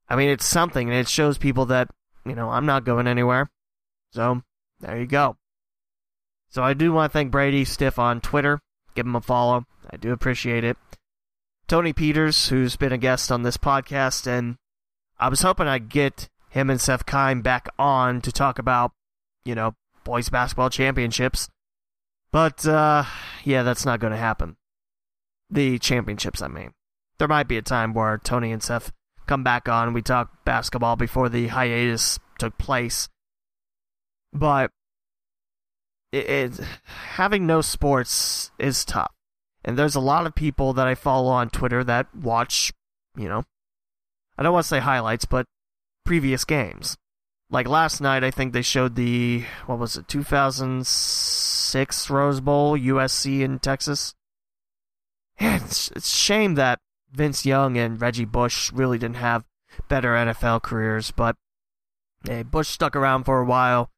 I 0.08 0.16
mean, 0.16 0.30
it's 0.30 0.46
something, 0.46 0.88
and 0.88 0.98
it 0.98 1.08
shows 1.08 1.38
people 1.38 1.66
that, 1.66 1.88
you 2.24 2.34
know, 2.34 2.50
I'm 2.50 2.66
not 2.66 2.84
going 2.84 3.06
anywhere. 3.06 3.48
So, 4.12 4.42
there 4.80 4.98
you 4.98 5.06
go. 5.06 5.36
So, 6.48 6.64
I 6.64 6.74
do 6.74 6.92
want 6.92 7.12
to 7.12 7.16
thank 7.16 7.30
Brady 7.30 7.64
Stiff 7.64 7.98
on 7.98 8.20
Twitter. 8.20 8.60
Give 8.94 9.06
him 9.06 9.14
a 9.14 9.20
follow. 9.20 9.66
I 9.88 9.96
do 9.96 10.10
appreciate 10.12 10.64
it. 10.64 10.76
Tony 11.68 11.92
Peters, 11.92 12.48
who's 12.48 12.74
been 12.74 12.92
a 12.92 12.98
guest 12.98 13.30
on 13.30 13.42
this 13.42 13.56
podcast, 13.56 14.26
and 14.26 14.56
I 15.20 15.28
was 15.28 15.42
hoping 15.42 15.68
I'd 15.68 15.88
get 15.88 16.28
him 16.48 16.68
and 16.68 16.80
Seth 16.80 17.06
Keim 17.06 17.42
back 17.42 17.68
on 17.78 18.20
to 18.22 18.32
talk 18.32 18.58
about, 18.58 18.90
you 19.44 19.54
know, 19.54 19.76
boys 20.02 20.28
basketball 20.28 20.70
championships. 20.70 21.48
But, 22.32 22.66
uh, 22.66 23.04
yeah, 23.44 23.62
that's 23.62 23.86
not 23.86 24.00
going 24.00 24.12
to 24.12 24.16
happen 24.16 24.56
the 25.50 25.78
championships, 25.78 26.42
I 26.42 26.48
mean. 26.48 26.72
There 27.18 27.28
might 27.28 27.48
be 27.48 27.58
a 27.58 27.62
time 27.62 27.92
where 27.92 28.18
Tony 28.18 28.52
and 28.52 28.62
Seth 28.62 28.92
come 29.26 29.44
back 29.44 29.68
on 29.68 29.92
we 29.92 30.02
talk 30.02 30.44
basketball 30.44 30.96
before 30.96 31.28
the 31.28 31.46
hiatus 31.46 32.18
took 32.38 32.58
place. 32.58 33.08
But 34.32 34.72
it, 36.10 36.28
it, 36.28 36.60
having 37.12 37.46
no 37.46 37.60
sports 37.60 38.50
is 38.58 38.84
tough. 38.84 39.12
And 39.64 39.78
there's 39.78 39.94
a 39.94 40.00
lot 40.00 40.26
of 40.26 40.34
people 40.34 40.72
that 40.72 40.88
I 40.88 40.96
follow 40.96 41.30
on 41.30 41.50
Twitter 41.50 41.84
that 41.84 42.12
watch, 42.14 42.72
you 43.16 43.28
know, 43.28 43.44
I 44.36 44.42
don't 44.42 44.52
want 44.52 44.64
to 44.64 44.68
say 44.68 44.80
highlights, 44.80 45.26
but 45.26 45.46
previous 46.04 46.44
games. 46.44 46.96
Like 47.50 47.68
last 47.68 48.00
night, 48.00 48.24
I 48.24 48.32
think 48.32 48.52
they 48.52 48.62
showed 48.62 48.96
the, 48.96 49.44
what 49.66 49.78
was 49.78 49.96
it, 49.96 50.08
2006 50.08 52.10
Rose 52.10 52.40
Bowl, 52.40 52.76
USC 52.76 53.42
in 53.42 53.58
Texas. 53.58 54.14
It's, 55.40 55.90
it's 55.92 56.12
a 56.12 56.16
shame 56.16 56.54
that 56.56 56.80
Vince 57.12 57.46
Young 57.46 57.76
and 57.76 58.00
Reggie 58.00 58.24
Bush 58.24 58.70
really 58.72 58.98
didn't 58.98 59.16
have 59.16 59.44
better 59.88 60.10
NFL 60.10 60.62
careers, 60.62 61.10
but 61.10 61.36
hey, 62.24 62.42
Bush 62.42 62.68
stuck 62.68 62.94
around 62.94 63.24
for 63.24 63.40
a 63.40 63.44
while. 63.44 63.90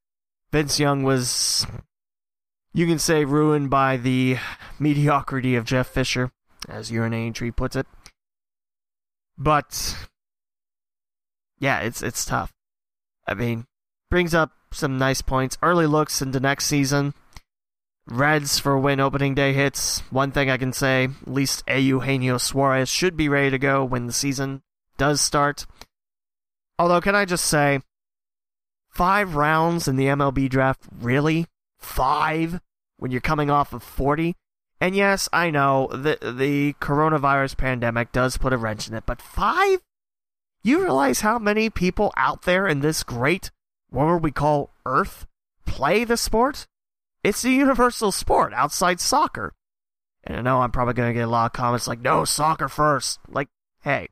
Vince 0.51 0.79
Young 0.79 1.03
was, 1.03 1.65
you 2.73 2.87
can 2.87 2.99
say, 2.99 3.25
ruined 3.25 3.69
by 3.69 3.97
the 3.97 4.37
mediocrity 4.79 5.55
of 5.55 5.65
Jeff 5.65 5.87
Fisher, 5.87 6.31
as 6.69 6.91
UrinatingTree 6.91 7.55
puts 7.55 7.75
it. 7.75 7.87
But 9.37 9.97
yeah, 11.59 11.79
it's 11.79 12.03
it's 12.03 12.23
tough. 12.23 12.53
I 13.27 13.33
mean, 13.33 13.65
brings 14.11 14.33
up 14.33 14.51
some 14.71 14.97
nice 14.97 15.21
points. 15.21 15.57
Early 15.61 15.87
looks 15.87 16.21
into 16.21 16.39
next 16.39 16.65
season. 16.65 17.13
Reds 18.05 18.59
for 18.59 18.77
when 18.77 18.99
opening 18.99 19.33
day 19.33 19.53
hits. 19.53 19.99
One 20.11 20.31
thing 20.31 20.49
I 20.49 20.57
can 20.57 20.73
say, 20.73 21.05
at 21.05 21.27
least 21.27 21.63
Eugenio 21.67 22.37
Suarez 22.37 22.89
should 22.89 23.15
be 23.15 23.29
ready 23.29 23.49
to 23.51 23.57
go 23.57 23.85
when 23.85 24.07
the 24.07 24.13
season 24.13 24.61
does 24.97 25.21
start. 25.21 25.65
Although, 26.77 27.01
can 27.01 27.15
I 27.15 27.25
just 27.25 27.45
say, 27.45 27.79
five 28.89 29.35
rounds 29.35 29.87
in 29.87 29.95
the 29.95 30.07
MLB 30.07 30.49
draft, 30.49 30.83
really? 30.99 31.47
Five? 31.77 32.59
When 32.97 33.11
you're 33.11 33.21
coming 33.21 33.49
off 33.49 33.73
of 33.73 33.83
40? 33.83 34.35
And 34.81 34.95
yes, 34.97 35.29
I 35.31 35.49
know 35.49 35.87
the 35.93 36.17
the 36.21 36.73
coronavirus 36.81 37.55
pandemic 37.55 38.11
does 38.11 38.37
put 38.37 38.51
a 38.51 38.57
wrench 38.57 38.89
in 38.89 38.93
it, 38.93 39.05
but 39.05 39.21
five? 39.21 39.79
You 40.61 40.81
realize 40.81 41.21
how 41.21 41.39
many 41.39 41.69
people 41.69 42.11
out 42.17 42.41
there 42.41 42.67
in 42.67 42.81
this 42.81 43.01
great 43.03 43.49
world 43.91 44.23
we 44.23 44.31
call 44.31 44.71
Earth 44.85 45.25
play 45.65 46.03
the 46.03 46.17
sport? 46.17 46.67
It's 47.23 47.45
a 47.45 47.49
universal 47.49 48.11
sport 48.11 48.53
outside 48.53 48.99
soccer. 48.99 49.53
And 50.25 50.37
I 50.37 50.41
know 50.41 50.61
I'm 50.61 50.71
probably 50.71 50.93
going 50.93 51.09
to 51.09 51.13
get 51.13 51.27
a 51.27 51.31
lot 51.31 51.47
of 51.47 51.53
comments 51.53 51.87
like, 51.87 52.01
no, 52.01 52.25
soccer 52.25 52.67
first. 52.67 53.19
Like, 53.27 53.49
hey, 53.81 54.07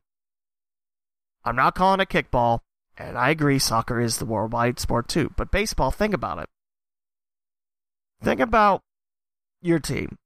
I'm 1.44 1.56
not 1.56 1.74
calling 1.74 2.00
it 2.00 2.08
kickball, 2.08 2.60
and 2.96 3.18
I 3.18 3.30
agree 3.30 3.58
soccer 3.58 4.00
is 4.00 4.18
the 4.18 4.24
worldwide 4.24 4.78
sport 4.78 5.08
too. 5.08 5.32
But 5.36 5.50
baseball, 5.50 5.90
think 5.90 6.14
about 6.14 6.38
it. 6.38 6.48
Think 8.22 8.40
about 8.40 8.82
your 9.60 9.78
team. 9.78 10.18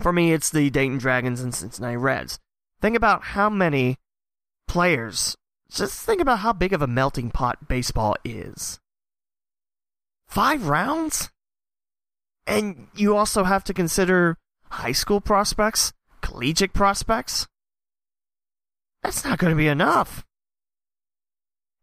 For 0.00 0.12
me, 0.12 0.32
it's 0.32 0.50
the 0.50 0.70
Dayton 0.70 0.98
Dragons 0.98 1.40
and 1.40 1.54
Cincinnati 1.54 1.96
Reds. 1.96 2.38
Think 2.80 2.96
about 2.96 3.22
how 3.22 3.50
many 3.50 3.96
players. 4.68 5.36
Just 5.70 6.00
think 6.00 6.20
about 6.20 6.38
how 6.40 6.52
big 6.52 6.72
of 6.72 6.82
a 6.82 6.86
melting 6.86 7.30
pot 7.30 7.68
baseball 7.68 8.16
is. 8.24 8.78
Five 10.26 10.68
rounds? 10.68 11.30
And 12.50 12.88
you 12.94 13.16
also 13.16 13.44
have 13.44 13.64
to 13.64 13.74
consider 13.74 14.36
high 14.70 14.92
school 14.92 15.20
prospects, 15.20 15.92
collegiate 16.20 16.72
prospects. 16.72 17.46
That's 19.02 19.24
not 19.24 19.38
going 19.38 19.52
to 19.52 19.56
be 19.56 19.68
enough. 19.68 20.24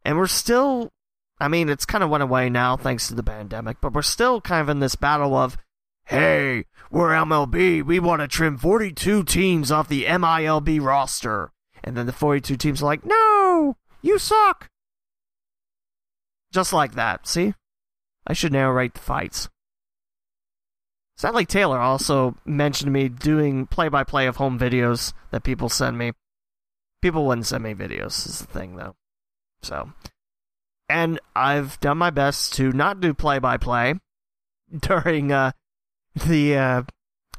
And 0.03 0.17
we're 0.17 0.27
still, 0.27 0.91
I 1.39 1.47
mean, 1.47 1.69
it's 1.69 1.85
kind 1.85 2.03
of 2.03 2.09
went 2.09 2.23
away 2.23 2.49
now 2.49 2.77
thanks 2.77 3.07
to 3.07 3.15
the 3.15 3.23
pandemic, 3.23 3.77
but 3.81 3.93
we're 3.93 4.01
still 4.01 4.41
kind 4.41 4.61
of 4.61 4.69
in 4.69 4.79
this 4.79 4.95
battle 4.95 5.35
of, 5.35 5.57
hey, 6.05 6.65
we're 6.91 7.09
MLB, 7.09 7.83
we 7.83 7.99
want 7.99 8.21
to 8.21 8.27
trim 8.27 8.57
42 8.57 9.23
teams 9.23 9.71
off 9.71 9.89
the 9.89 10.05
MILB 10.05 10.81
roster. 10.81 11.51
And 11.83 11.95
then 11.95 12.05
the 12.05 12.13
42 12.13 12.57
teams 12.57 12.81
are 12.81 12.85
like, 12.85 13.05
no, 13.05 13.75
you 14.01 14.17
suck. 14.19 14.69
Just 16.51 16.73
like 16.73 16.95
that, 16.95 17.27
see? 17.27 17.53
I 18.25 18.33
should 18.33 18.53
narrate 18.53 18.93
the 18.93 18.99
fights. 18.99 19.49
Sally 21.17 21.47
Taylor 21.47 21.79
also 21.79 22.35
mentioned 22.45 22.93
me 22.93 23.09
doing 23.09 23.65
play 23.65 23.89
by 23.89 24.03
play 24.03 24.27
of 24.27 24.35
home 24.35 24.59
videos 24.59 25.13
that 25.31 25.43
people 25.43 25.67
send 25.67 25.97
me. 25.97 26.11
People 27.01 27.25
wouldn't 27.25 27.47
send 27.47 27.63
me 27.63 27.73
videos, 27.73 28.27
is 28.27 28.39
the 28.39 28.45
thing, 28.45 28.75
though. 28.75 28.95
So. 29.63 29.93
And 30.87 31.19
I've 31.35 31.79
done 31.79 31.97
my 31.97 32.11
best 32.11 32.53
to 32.53 32.71
not 32.71 33.01
do 33.01 33.15
play 33.15 33.39
by 33.39 33.57
play 33.57 33.95
during 34.79 35.31
uh, 35.31 35.53
the 36.15 36.55
uh, 36.55 36.83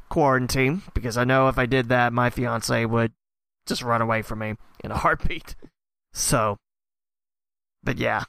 quarantine, 0.09 0.83
because 0.93 1.17
I 1.17 1.23
know 1.23 1.47
if 1.47 1.57
I 1.57 1.67
did 1.67 1.89
that, 1.89 2.13
my 2.13 2.31
fiance 2.31 2.85
would 2.85 3.13
just 3.65 3.83
run 3.83 4.03
away 4.03 4.23
from 4.23 4.41
me 4.41 4.57
in 4.83 4.91
a 4.91 4.99
heartbeat. 4.99 5.55
So. 6.15 6.57
But 7.85 7.99
yeah, 7.99 8.25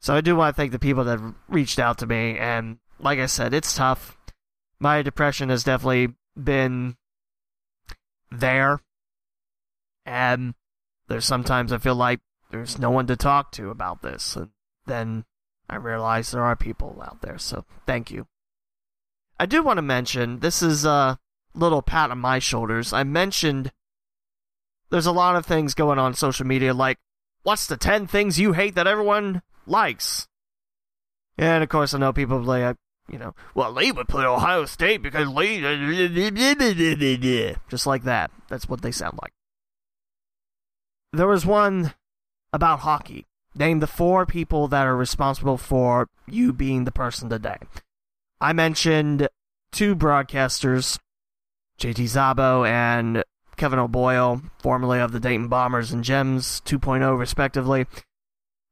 so 0.00 0.14
I 0.14 0.20
do 0.20 0.34
want 0.34 0.54
to 0.54 0.60
thank 0.60 0.72
the 0.72 0.78
people 0.78 1.04
that 1.04 1.20
reached 1.48 1.78
out 1.78 1.98
to 1.98 2.06
me, 2.06 2.38
and 2.38 2.78
like 2.98 3.18
I 3.18 3.26
said, 3.26 3.54
it's 3.54 3.74
tough. 3.74 4.16
My 4.78 5.02
depression 5.02 5.50
has 5.50 5.62
definitely 5.62 6.14
been 6.42 6.96
there, 8.30 8.80
and 10.06 10.54
there's 11.08 11.26
sometimes 11.26 11.72
I 11.72 11.78
feel 11.78 11.94
like 11.94 12.20
there's 12.50 12.78
no 12.78 12.90
one 12.90 13.06
to 13.06 13.16
talk 13.16 13.52
to 13.52 13.70
about 13.70 14.02
this, 14.02 14.36
and 14.36 14.50
then 14.86 15.24
I 15.68 15.76
realize 15.76 16.30
there 16.30 16.44
are 16.44 16.56
people 16.56 17.00
out 17.04 17.20
there. 17.22 17.38
So 17.38 17.64
thank 17.86 18.10
you. 18.10 18.26
I 19.38 19.46
do 19.46 19.62
want 19.62 19.78
to 19.78 19.82
mention 19.82 20.40
this 20.40 20.62
is 20.62 20.84
a 20.84 21.18
little 21.54 21.82
pat 21.82 22.10
on 22.10 22.18
my 22.18 22.38
shoulders. 22.38 22.92
I 22.92 23.04
mentioned 23.04 23.72
there's 24.90 25.06
a 25.06 25.12
lot 25.12 25.36
of 25.36 25.46
things 25.46 25.74
going 25.74 25.98
on 25.98 26.14
social 26.14 26.46
media, 26.46 26.74
like 26.74 26.98
what's 27.42 27.66
the 27.66 27.76
10 27.76 28.06
things 28.06 28.40
you 28.40 28.52
hate 28.52 28.74
that 28.74 28.86
everyone 28.86 29.42
likes. 29.66 30.26
And 31.38 31.62
of 31.62 31.68
course, 31.68 31.94
I 31.94 31.98
know 31.98 32.12
people 32.12 32.42
play 32.42 32.74
you 33.10 33.18
know, 33.18 33.34
well, 33.54 33.72
Lee 33.72 33.90
would 33.90 34.08
play 34.08 34.24
Ohio 34.24 34.64
State 34.66 35.02
because 35.02 35.28
Lee, 35.28 35.60
just 37.68 37.86
like 37.86 38.04
that. 38.04 38.30
That's 38.48 38.68
what 38.68 38.82
they 38.82 38.92
sound 38.92 39.18
like. 39.20 39.32
There 41.12 41.26
was 41.26 41.44
one 41.44 41.94
about 42.52 42.80
hockey. 42.80 43.26
Name 43.54 43.80
the 43.80 43.88
four 43.88 44.26
people 44.26 44.68
that 44.68 44.86
are 44.86 44.96
responsible 44.96 45.56
for 45.56 46.06
you 46.28 46.52
being 46.52 46.84
the 46.84 46.92
person 46.92 47.28
today. 47.28 47.58
I 48.40 48.52
mentioned 48.52 49.28
two 49.72 49.96
broadcasters, 49.96 50.98
JT 51.80 52.04
Zabo 52.04 52.66
and 52.66 53.24
Kevin 53.56 53.80
O'Boyle, 53.80 54.40
formerly 54.60 55.00
of 55.00 55.10
the 55.10 55.18
Dayton 55.18 55.48
Bombers 55.48 55.90
and 55.90 56.04
Gems 56.04 56.62
2.0, 56.64 57.18
respectively. 57.18 57.86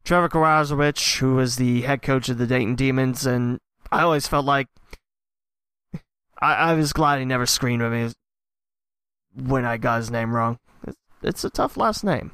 Trevor 0.09 0.31
Karasowicz, 0.31 1.19
who 1.19 1.35
was 1.35 1.57
the 1.57 1.83
head 1.83 2.01
coach 2.01 2.31
of 2.31 2.39
the 2.39 2.47
Dayton 2.47 2.77
Demons, 2.77 3.27
and 3.27 3.61
I 3.93 4.01
always 4.01 4.27
felt 4.27 4.47
like 4.47 4.69
I, 6.41 6.55
I 6.55 6.73
was 6.73 6.95
glad 6.95 7.19
he 7.19 7.27
never 7.27 7.45
screened 7.45 7.83
with 7.83 7.93
me 7.93 8.13
when 9.37 9.67
I 9.67 9.77
got 9.77 9.99
his 9.99 10.11
name 10.11 10.35
wrong. 10.35 10.61
It's, 10.87 10.97
it's 11.23 11.45
a 11.45 11.51
tough 11.51 11.77
last 11.77 12.05
name. 12.05 12.31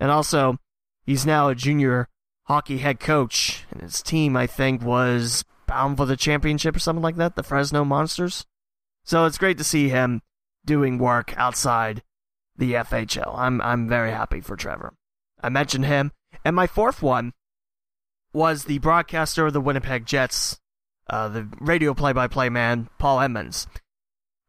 And 0.00 0.10
also, 0.10 0.58
he's 1.06 1.24
now 1.24 1.48
a 1.48 1.54
junior 1.54 2.08
hockey 2.46 2.78
head 2.78 2.98
coach, 2.98 3.64
and 3.70 3.80
his 3.80 4.02
team, 4.02 4.36
I 4.36 4.48
think, 4.48 4.82
was 4.82 5.44
bound 5.68 5.98
for 5.98 6.06
the 6.06 6.16
championship 6.16 6.74
or 6.74 6.80
something 6.80 7.04
like 7.04 7.14
that, 7.18 7.36
the 7.36 7.44
Fresno 7.44 7.84
Monsters. 7.84 8.44
So 9.04 9.24
it's 9.24 9.38
great 9.38 9.58
to 9.58 9.64
see 9.64 9.88
him 9.88 10.20
doing 10.66 10.98
work 10.98 11.32
outside 11.36 12.02
the 12.56 12.72
FHL. 12.72 13.38
I'm 13.38 13.60
I'm 13.60 13.88
very 13.88 14.10
happy 14.10 14.40
for 14.40 14.56
Trevor. 14.56 14.94
I 15.40 15.48
mentioned 15.48 15.84
him 15.84 16.10
and 16.44 16.54
my 16.54 16.66
fourth 16.66 17.02
one 17.02 17.32
was 18.32 18.64
the 18.64 18.78
broadcaster 18.78 19.46
of 19.46 19.52
the 19.52 19.60
Winnipeg 19.60 20.06
Jets, 20.06 20.58
uh, 21.08 21.28
the 21.28 21.48
radio 21.60 21.94
play-by-play 21.94 22.48
man, 22.48 22.88
Paul 22.98 23.20
Edmonds. 23.20 23.66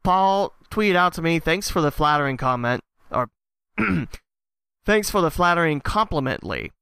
Paul 0.02 0.52
tweeted 0.70 0.96
out 0.96 1.14
to 1.14 1.22
me, 1.22 1.38
"Thanks 1.38 1.70
for 1.70 1.80
the 1.80 1.90
flattering 1.90 2.36
comment," 2.36 2.82
or 3.10 3.30
"Thanks 4.84 5.10
for 5.10 5.20
the 5.20 5.30
flattering 5.30 5.80
compliment, 5.80 6.44
Lee." 6.44 6.72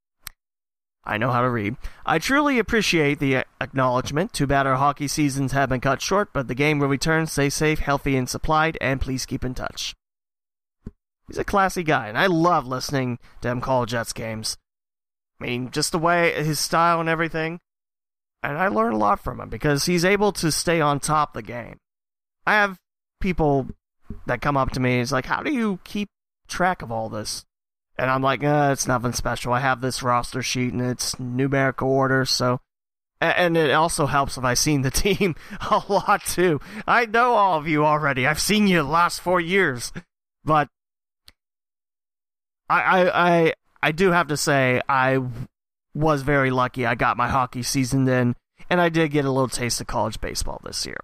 I 1.06 1.18
know 1.18 1.30
how 1.30 1.42
to 1.42 1.50
read. 1.50 1.76
I 2.06 2.18
truly 2.18 2.58
appreciate 2.58 3.18
the 3.18 3.44
acknowledgement. 3.60 4.32
Too 4.32 4.46
bad 4.46 4.66
our 4.66 4.76
hockey 4.76 5.06
seasons 5.06 5.52
have 5.52 5.68
been 5.68 5.80
cut 5.80 6.00
short, 6.00 6.32
but 6.32 6.48
the 6.48 6.54
game 6.54 6.78
will 6.78 6.88
return. 6.88 7.26
Stay 7.26 7.50
safe, 7.50 7.80
healthy, 7.80 8.16
and 8.16 8.28
supplied, 8.28 8.78
and 8.80 9.02
please 9.02 9.26
keep 9.26 9.44
in 9.44 9.54
touch. 9.54 9.94
He's 11.28 11.38
a 11.38 11.44
classy 11.44 11.82
guy, 11.82 12.08
and 12.08 12.16
I 12.16 12.26
love 12.26 12.66
listening 12.66 13.18
to 13.42 13.48
him 13.48 13.60
call 13.60 13.84
Jets 13.84 14.12
games. 14.14 14.56
I 15.44 15.46
mean, 15.46 15.70
just 15.70 15.92
the 15.92 15.98
way 15.98 16.32
his 16.42 16.58
style 16.58 17.00
and 17.00 17.08
everything. 17.08 17.60
And 18.42 18.56
I 18.56 18.68
learn 18.68 18.94
a 18.94 18.98
lot 18.98 19.22
from 19.22 19.40
him 19.40 19.50
because 19.50 19.84
he's 19.84 20.04
able 20.04 20.32
to 20.32 20.50
stay 20.50 20.80
on 20.80 21.00
top 21.00 21.36
of 21.36 21.42
the 21.42 21.46
game. 21.46 21.76
I 22.46 22.54
have 22.54 22.78
people 23.20 23.68
that 24.26 24.40
come 24.40 24.56
up 24.56 24.70
to 24.72 24.80
me. 24.80 25.00
It's 25.00 25.12
like, 25.12 25.26
how 25.26 25.42
do 25.42 25.52
you 25.52 25.80
keep 25.84 26.08
track 26.48 26.80
of 26.80 26.90
all 26.90 27.10
this? 27.10 27.44
And 27.98 28.10
I'm 28.10 28.22
like, 28.22 28.42
uh, 28.42 28.70
it's 28.72 28.88
nothing 28.88 29.12
special. 29.12 29.52
I 29.52 29.60
have 29.60 29.82
this 29.82 30.02
roster 30.02 30.42
sheet 30.42 30.72
and 30.72 30.80
it's 30.80 31.20
numerical 31.20 31.90
order. 31.90 32.24
So, 32.24 32.60
and 33.20 33.54
it 33.54 33.70
also 33.70 34.06
helps 34.06 34.38
if 34.38 34.44
I've 34.44 34.58
seen 34.58 34.80
the 34.80 34.90
team 34.90 35.34
a 35.70 35.82
lot 35.90 36.24
too. 36.24 36.58
I 36.86 37.04
know 37.04 37.34
all 37.34 37.58
of 37.58 37.68
you 37.68 37.84
already. 37.84 38.26
I've 38.26 38.40
seen 38.40 38.66
you 38.66 38.78
the 38.78 38.84
last 38.84 39.20
four 39.20 39.42
years, 39.42 39.92
but 40.42 40.68
I, 42.70 42.80
I, 42.80 43.28
I, 43.28 43.54
I 43.84 43.92
do 43.92 44.12
have 44.12 44.28
to 44.28 44.38
say 44.38 44.80
I 44.88 45.18
was 45.94 46.22
very 46.22 46.50
lucky. 46.50 46.86
I 46.86 46.94
got 46.94 47.18
my 47.18 47.28
hockey 47.28 47.62
season 47.62 48.08
in, 48.08 48.34
and 48.70 48.80
I 48.80 48.88
did 48.88 49.10
get 49.10 49.26
a 49.26 49.30
little 49.30 49.46
taste 49.46 49.78
of 49.78 49.86
college 49.86 50.22
baseball 50.22 50.58
this 50.64 50.86
year. 50.86 50.96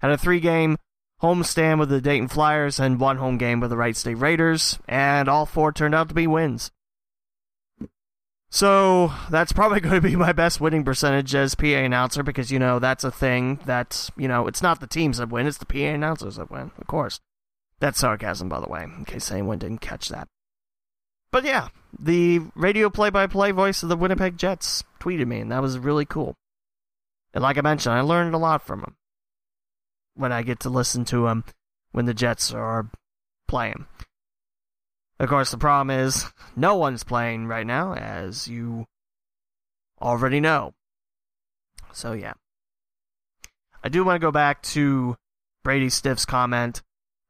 Had 0.00 0.12
a 0.12 0.16
three 0.16 0.40
game 0.40 0.78
homestand 1.22 1.78
with 1.78 1.90
the 1.90 2.00
Dayton 2.00 2.28
Flyers 2.28 2.80
and 2.80 2.98
one 2.98 3.18
home 3.18 3.36
game 3.36 3.60
with 3.60 3.68
the 3.68 3.76
Wright 3.76 3.94
State 3.94 4.14
Raiders, 4.14 4.78
and 4.88 5.28
all 5.28 5.44
four 5.44 5.72
turned 5.72 5.94
out 5.94 6.08
to 6.08 6.14
be 6.14 6.26
wins. 6.26 6.70
So 8.48 9.12
that's 9.30 9.52
probably 9.52 9.80
going 9.82 9.96
to 9.96 10.08
be 10.08 10.16
my 10.16 10.32
best 10.32 10.58
winning 10.58 10.84
percentage 10.84 11.34
as 11.34 11.54
PA 11.54 11.66
announcer 11.66 12.22
because, 12.22 12.50
you 12.50 12.58
know, 12.58 12.78
that's 12.78 13.04
a 13.04 13.10
thing 13.10 13.60
that, 13.66 14.08
you 14.16 14.26
know, 14.26 14.46
it's 14.46 14.62
not 14.62 14.80
the 14.80 14.86
teams 14.86 15.18
that 15.18 15.28
win, 15.28 15.46
it's 15.46 15.58
the 15.58 15.66
PA 15.66 15.76
announcers 15.76 16.36
that 16.36 16.50
win, 16.50 16.70
of 16.78 16.86
course. 16.86 17.20
That's 17.78 17.98
sarcasm, 17.98 18.48
by 18.48 18.60
the 18.60 18.70
way, 18.70 18.84
in 18.84 19.04
case 19.04 19.30
anyone 19.30 19.58
didn't 19.58 19.82
catch 19.82 20.08
that. 20.08 20.28
But 21.32 21.44
yeah, 21.44 21.68
the 21.98 22.40
radio 22.54 22.90
play-by-play 22.90 23.52
voice 23.52 23.82
of 23.82 23.88
the 23.88 23.96
Winnipeg 23.96 24.36
Jets 24.36 24.84
tweeted 25.00 25.26
me, 25.26 25.40
and 25.40 25.50
that 25.50 25.62
was 25.62 25.78
really 25.78 26.04
cool. 26.04 26.36
And 27.32 27.42
like 27.42 27.56
I 27.56 27.62
mentioned, 27.62 27.94
I 27.94 28.02
learned 28.02 28.34
a 28.34 28.38
lot 28.38 28.64
from 28.66 28.80
him 28.80 28.96
when 30.14 30.30
I 30.30 30.42
get 30.42 30.60
to 30.60 30.70
listen 30.70 31.06
to 31.06 31.26
him 31.28 31.44
when 31.92 32.04
the 32.04 32.14
Jets 32.14 32.52
are 32.52 32.90
playing. 33.48 33.86
Of 35.18 35.28
course, 35.30 35.50
the 35.50 35.58
problem 35.58 35.90
is 35.90 36.26
no 36.54 36.74
one's 36.76 37.04
playing 37.04 37.46
right 37.46 37.66
now, 37.66 37.94
as 37.94 38.46
you 38.46 38.86
already 40.00 40.40
know. 40.40 40.74
So 41.92 42.12
yeah. 42.12 42.34
I 43.82 43.88
do 43.88 44.04
want 44.04 44.16
to 44.16 44.26
go 44.26 44.32
back 44.32 44.62
to 44.62 45.16
Brady 45.64 45.88
Stiff's 45.88 46.26
comment, 46.26 46.82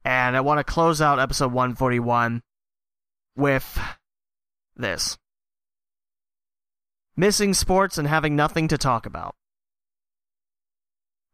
and 0.04 0.36
I 0.36 0.40
want 0.40 0.58
to 0.58 0.64
close 0.64 1.00
out 1.00 1.20
episode 1.20 1.52
141 1.52 2.42
with 3.36 3.78
this 4.76 5.18
missing 7.16 7.54
sports 7.54 7.98
and 7.98 8.08
having 8.08 8.34
nothing 8.34 8.68
to 8.68 8.78
talk 8.78 9.06
about. 9.06 9.34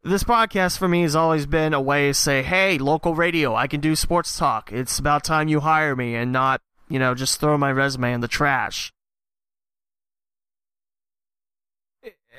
This 0.03 0.23
podcast 0.23 0.77
for 0.77 0.87
me 0.87 1.01
has 1.01 1.15
always 1.15 1.45
been 1.45 1.73
a 1.73 1.81
way 1.81 2.07
to 2.07 2.13
say, 2.13 2.41
hey, 2.43 2.77
local 2.77 3.15
radio, 3.15 3.55
I 3.55 3.67
can 3.67 3.81
do 3.81 3.95
sports 3.95 4.37
talk. 4.37 4.71
It's 4.71 4.97
about 4.97 5.23
time 5.23 5.47
you 5.49 5.59
hire 5.59 5.95
me 5.95 6.15
and 6.15 6.31
not, 6.31 6.61
you 6.87 6.99
know, 6.99 7.13
just 7.15 7.39
throw 7.39 7.57
my 7.57 7.71
resume 7.71 8.13
in 8.13 8.21
the 8.21 8.27
trash. 8.27 8.93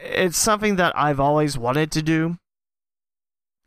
It's 0.02 0.38
something 0.38 0.76
that 0.76 0.96
I've 0.96 1.20
always 1.20 1.58
wanted 1.58 1.90
to 1.92 2.02
do. 2.02 2.38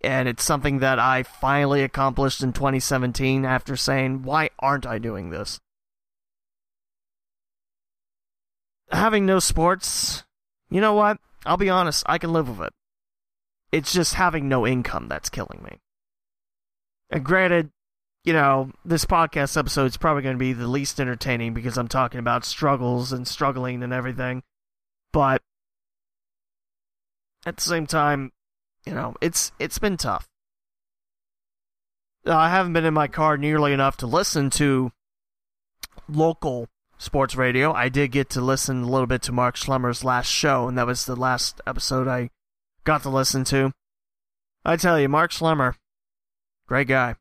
and 0.04 0.28
it's 0.28 0.44
something 0.44 0.80
that 0.80 1.00
I 1.00 1.24
finally 1.24 1.82
accomplished 1.82 2.44
in 2.44 2.52
2017 2.52 3.46
after 3.46 3.76
saying, 3.78 4.24
why 4.24 4.50
aren't 4.60 4.86
I 4.86 5.00
doing 5.00 5.30
this? 5.30 5.60
Having 8.94 9.26
no 9.26 9.40
sports, 9.40 10.24
you 10.70 10.80
know 10.80 10.94
what? 10.94 11.18
I'll 11.46 11.58
be 11.58 11.70
honest, 11.70 12.04
I 12.06 12.18
can 12.20 12.32
live 12.32 12.48
with 12.48 12.68
it. 12.68 12.74
It's 13.72 13.92
just 13.92 14.14
having 14.14 14.48
no 14.48 14.68
income 14.68 15.08
that's 15.10 15.30
killing 15.30 15.62
me. 15.64 15.80
And 17.10 17.26
granted, 17.26 17.72
you 18.24 18.34
know, 18.34 18.72
this 18.86 19.06
podcast 19.06 19.58
episode 19.58 19.88
is 19.88 19.98
probably 19.98 20.24
going 20.24 20.36
to 20.36 20.40
be 20.40 20.54
the 20.54 20.68
least 20.68 21.00
entertaining 21.00 21.54
because 21.54 21.78
I'm 21.78 21.88
talking 21.88 22.20
about 22.20 22.46
struggles 22.46 23.12
and 23.12 23.28
struggling 23.28 23.84
and 23.84 23.92
everything. 23.92 24.44
But 25.12 25.42
at 27.46 27.58
the 27.58 27.64
same 27.64 27.88
time, 27.88 28.32
you 28.86 28.94
know, 28.94 29.16
it's 29.22 29.52
it's 29.60 29.80
been 29.80 29.98
tough. 29.98 30.28
I 32.26 32.50
haven't 32.50 32.74
been 32.74 32.86
in 32.86 32.94
my 32.94 33.08
car 33.08 33.38
nearly 33.38 33.74
enough 33.74 33.98
to 33.98 34.08
listen 34.08 34.50
to 34.52 34.92
local 36.08 36.70
sports 37.04 37.36
radio. 37.36 37.74
I 37.74 37.90
did 37.90 38.12
get 38.12 38.30
to 38.32 38.42
listen 38.42 38.84
a 38.84 38.90
little 38.90 39.08
bit 39.08 39.22
to 39.24 39.32
Mark 39.32 39.56
Schlemmer's 39.56 40.04
last 40.04 40.28
show, 40.28 40.68
and 40.68 40.78
that 40.78 40.88
was 40.88 41.06
the 41.06 41.16
last 41.16 41.62
episode 41.68 42.08
I 42.08 42.30
got 42.84 43.04
to 43.04 43.10
listen 43.10 43.44
to. 43.46 43.72
I 44.66 44.78
tell 44.78 45.00
you, 45.00 45.10
Mark 45.10 45.32
Schlemmer, 45.32 45.76
great 46.68 46.88
guy 46.88 47.16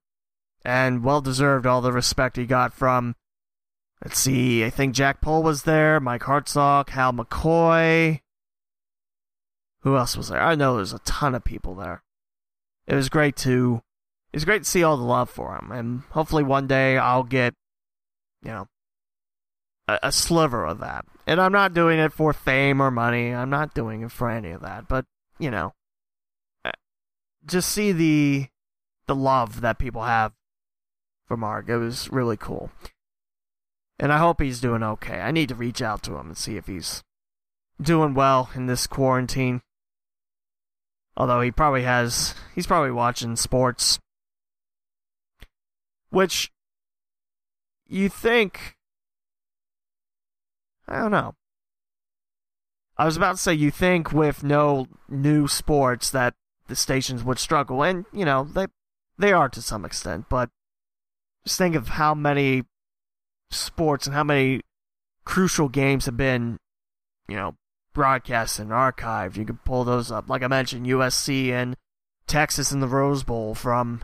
and 0.64 1.03
well 1.05 1.21
deserved 1.21 1.66
all 1.66 1.81
the 1.81 1.92
respect 1.92 2.37
he 2.37 2.47
got 2.47 2.73
from. 2.73 3.16
Let's 4.05 4.18
see, 4.18 4.64
I 4.64 4.71
think 4.71 4.95
Jack 4.95 5.21
Pohl 5.21 5.42
was 5.42 5.62
there, 5.62 6.01
Mike 6.01 6.23
Hartsock, 6.23 6.90
Hal 6.90 7.12
McCoy. 7.12 8.21
Who 9.81 9.97
else 9.97 10.16
was 10.16 10.29
there? 10.29 10.40
I 10.40 10.55
know 10.55 10.77
there's 10.77 10.92
a 10.92 10.99
ton 11.01 11.35
of 11.35 11.45
people 11.45 11.75
there. 11.75 12.03
It 12.87 12.95
was 12.95 13.09
great 13.09 13.37
to, 13.38 13.83
it 14.33 14.37
was 14.37 14.45
great 14.45 14.64
to 14.64 14.68
see 14.68 14.83
all 14.83 14.97
the 14.97 15.05
love 15.05 15.31
for 15.31 15.57
him, 15.57 15.71
and 15.71 16.03
hopefully 16.11 16.42
one 16.42 16.66
day 16.66 16.99
I'll 16.99 17.23
get, 17.23 17.55
you 18.42 18.51
know, 18.51 18.68
a, 19.88 19.99
a 20.05 20.12
sliver 20.12 20.64
of 20.64 20.79
that. 20.81 21.05
And 21.27 21.40
I'm 21.40 21.53
not 21.53 21.75
doing 21.75 21.99
it 21.99 22.12
for 22.12 22.33
fame 22.33 22.81
or 22.81 22.90
money. 22.90 23.35
I'm 23.35 23.51
not 23.51 23.75
doing 23.75 24.03
it 24.03 24.12
for 24.12 24.31
any 24.31 24.51
of 24.51 24.62
that. 24.62 24.88
But 24.88 25.07
you 25.38 25.51
know, 25.51 25.75
uh, 26.64 26.73
just 27.47 27.71
see 27.71 27.92
the 27.92 28.47
the 29.07 29.14
love 29.14 29.61
that 29.61 29.79
people 29.79 30.03
have 30.03 30.33
for 31.27 31.37
Mark. 31.37 31.68
It 31.68 31.79
was 31.79 32.11
really 32.11 32.37
cool. 32.37 32.71
And 33.99 34.12
I 34.12 34.18
hope 34.18 34.40
he's 34.40 34.61
doing 34.61 34.83
okay. 34.83 35.21
I 35.21 35.31
need 35.31 35.49
to 35.51 35.55
reach 35.55 35.81
out 35.81 36.03
to 36.05 36.16
him 36.16 36.29
and 36.29 36.37
see 36.37 36.57
if 36.57 36.66
he's 36.66 37.03
doing 37.81 38.14
well 38.14 38.51
in 38.55 38.66
this 38.66 38.87
quarantine. 38.87 39.62
Although 41.16 41.40
he 41.40 41.51
probably 41.51 41.83
has, 41.83 42.35
he's 42.55 42.66
probably 42.66 42.90
watching 42.90 43.37
sports. 43.37 44.01
Which 46.11 46.51
you 47.87 48.09
think, 48.09 48.77
I 50.88 50.99
don't 50.99 51.11
know. 51.11 51.35
I 52.97 53.05
was 53.05 53.16
about 53.16 53.33
to 53.33 53.42
say 53.42 53.55
you 53.55 53.71
think 53.71 54.12
with 54.12 54.45
no 54.45 54.87
new 55.09 55.49
sports 55.49 56.11
that 56.11 56.35
the 56.68 56.77
stations 56.77 57.25
would 57.25 57.38
struggle, 57.38 57.83
and 57.83 58.05
you 58.12 58.25
know 58.25 58.45
they 58.45 58.66
they 59.18 59.33
are 59.33 59.49
to 59.49 59.62
some 59.62 59.85
extent, 59.85 60.27
but 60.29 60.51
just 61.45 61.59
think 61.59 61.75
of 61.75 61.88
how 61.88 62.14
many 62.14 62.64
sports 63.51 64.07
and 64.07 64.14
how 64.14 64.25
many 64.25 64.61
crucial 65.25 65.68
games 65.68 66.07
have 66.07 66.16
been, 66.16 66.59
you 67.29 67.37
know, 67.37 67.57
broadcast 67.92 68.59
and 68.59 68.71
archived. 68.71 69.37
You 69.37 69.45
can 69.45 69.59
pull 69.64 69.85
those 69.85 70.11
up. 70.11 70.29
Like 70.29 70.42
I 70.42 70.49
mentioned, 70.49 70.87
USC 70.87 71.51
and 71.51 71.77
Texas 72.27 72.73
in 72.73 72.81
the 72.81 72.88
Rose 72.88 73.25
Bowl 73.25 73.55
from 73.55 74.03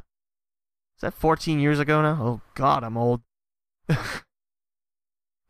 is 0.96 1.02
that 1.02 1.14
14 1.14 1.60
years 1.60 1.78
ago 1.78 2.02
now? 2.02 2.18
Oh 2.20 2.40
God, 2.54 2.82
I'm 2.82 2.96
old. 2.96 3.22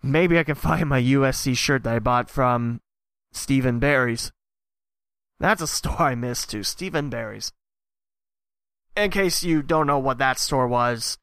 Maybe 0.02 0.38
I 0.38 0.44
can 0.44 0.54
find 0.56 0.88
my 0.88 1.02
USC 1.02 1.56
shirt 1.56 1.84
that 1.84 1.94
I 1.94 1.98
bought 1.98 2.30
from 2.30 2.80
Steve 3.32 3.66
& 3.78 3.80
Barry's. 3.80 4.32
That's 5.40 5.62
a 5.62 5.66
store 5.66 6.00
I 6.00 6.14
missed 6.14 6.50
too. 6.50 6.62
Steve 6.62 6.96
& 7.02 7.10
Barry's. 7.10 7.52
In 8.96 9.10
case 9.10 9.44
you 9.44 9.62
don't 9.62 9.86
know 9.86 9.98
what 9.98 10.18
that 10.18 10.38
store 10.38 10.66
was, 10.66 11.18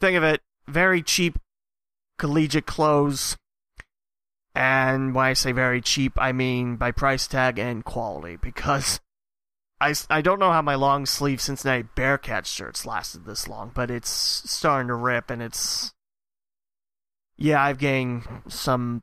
think 0.00 0.16
of 0.16 0.22
it 0.22 0.42
very 0.66 1.02
cheap 1.02 1.38
collegiate 2.18 2.66
clothes. 2.66 3.36
And 4.54 5.14
when 5.14 5.24
I 5.24 5.32
say 5.32 5.52
very 5.52 5.80
cheap, 5.80 6.12
I 6.18 6.32
mean 6.32 6.76
by 6.76 6.90
price 6.90 7.26
tag 7.26 7.58
and 7.58 7.84
quality 7.84 8.36
because 8.36 9.00
I, 9.80 9.94
I 10.10 10.20
don't 10.20 10.40
know 10.40 10.52
how 10.52 10.62
my 10.62 10.74
long 10.74 11.06
sleeve 11.06 11.40
Cincinnati 11.40 11.88
Bearcat 11.94 12.46
shirts 12.46 12.84
lasted 12.84 13.24
this 13.24 13.46
long, 13.46 13.70
but 13.72 13.90
it's 13.90 14.10
starting 14.10 14.88
to 14.88 14.94
rip 14.94 15.30
and 15.30 15.40
it's. 15.40 15.94
Yeah, 17.38 17.62
I've 17.62 17.78
gained 17.78 18.24
some 18.48 19.02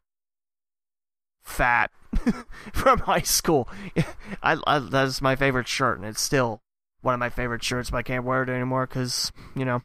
fat 1.41 1.89
from 2.74 3.00
high 3.00 3.21
school. 3.21 3.69
I, 4.43 4.58
I, 4.67 4.80
that's 4.80 5.21
my 5.21 5.36
favorite 5.36 5.69
shirt, 5.69 5.98
and 5.98 6.06
it's 6.06 6.21
still 6.21 6.62
one 7.02 7.13
of 7.13 7.19
my 7.19 7.30
favorite 7.30 7.63
shirts, 7.63 7.91
but 7.91 7.98
I 7.98 8.04
can't 8.04 8.26
wear 8.26 8.43
it 8.43 8.50
anymore 8.50 8.88
because, 8.88 9.32
you 9.56 9.63
know, 9.63 9.82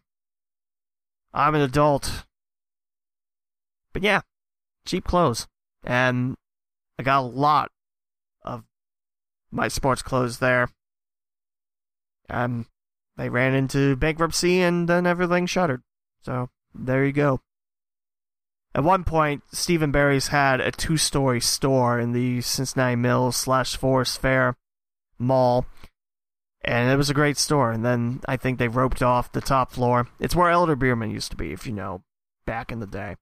I'm 1.33 1.55
an 1.55 1.61
adult. 1.61 2.25
But 3.93 4.03
yeah, 4.03 4.23
cheap 4.85 5.05
clothes. 5.05 5.47
And 5.85 6.35
I 6.99 7.03
got 7.03 7.21
a 7.21 7.27
lot 7.27 7.71
of 8.43 8.65
my 9.51 9.69
sports 9.69 10.03
clothes 10.03 10.39
there. 10.39 10.71
And 12.29 12.67
they 13.17 13.29
ran 13.29 13.55
into 13.55 13.97
bankruptcy 13.97 14.61
and 14.61 14.89
then 14.89 15.07
everything 15.07 15.47
shuttered. 15.47 15.83
So 16.23 16.51
there 16.75 17.05
you 17.05 17.13
go. 17.13 17.41
At 18.75 18.85
one 18.85 19.05
point, 19.05 19.43
Steve 19.53 19.85
& 19.91 19.93
Barry's 19.93 20.29
had 20.29 20.61
a 20.61 20.71
two 20.71 20.97
story 20.97 21.41
store 21.41 21.99
in 21.99 22.13
the 22.13 22.41
Cincinnati 22.41 22.97
Mills 22.97 23.37
slash 23.37 23.77
Forest 23.77 24.21
Fair 24.21 24.57
mall 25.19 25.67
and 26.63 26.91
it 26.91 26.97
was 26.97 27.11
a 27.11 27.15
great 27.15 27.39
store. 27.39 27.73
And 27.73 27.85
then 27.85 28.21
I 28.27 28.37
think 28.37 28.59
they 28.59 28.69
roped 28.69 29.03
off 29.03 29.33
the 29.33 29.41
top 29.41 29.73
floor. 29.73 30.09
It's 30.19 30.37
where 30.37 30.51
Elder 30.51 30.77
Beerman 30.77 31.13
used 31.13 31.31
to 31.31 31.37
be, 31.37 31.53
if 31.53 31.67
you 31.67 31.73
know, 31.73 32.03
back 32.47 32.71
in 32.71 32.81
the 32.81 32.87
day. 32.87 33.17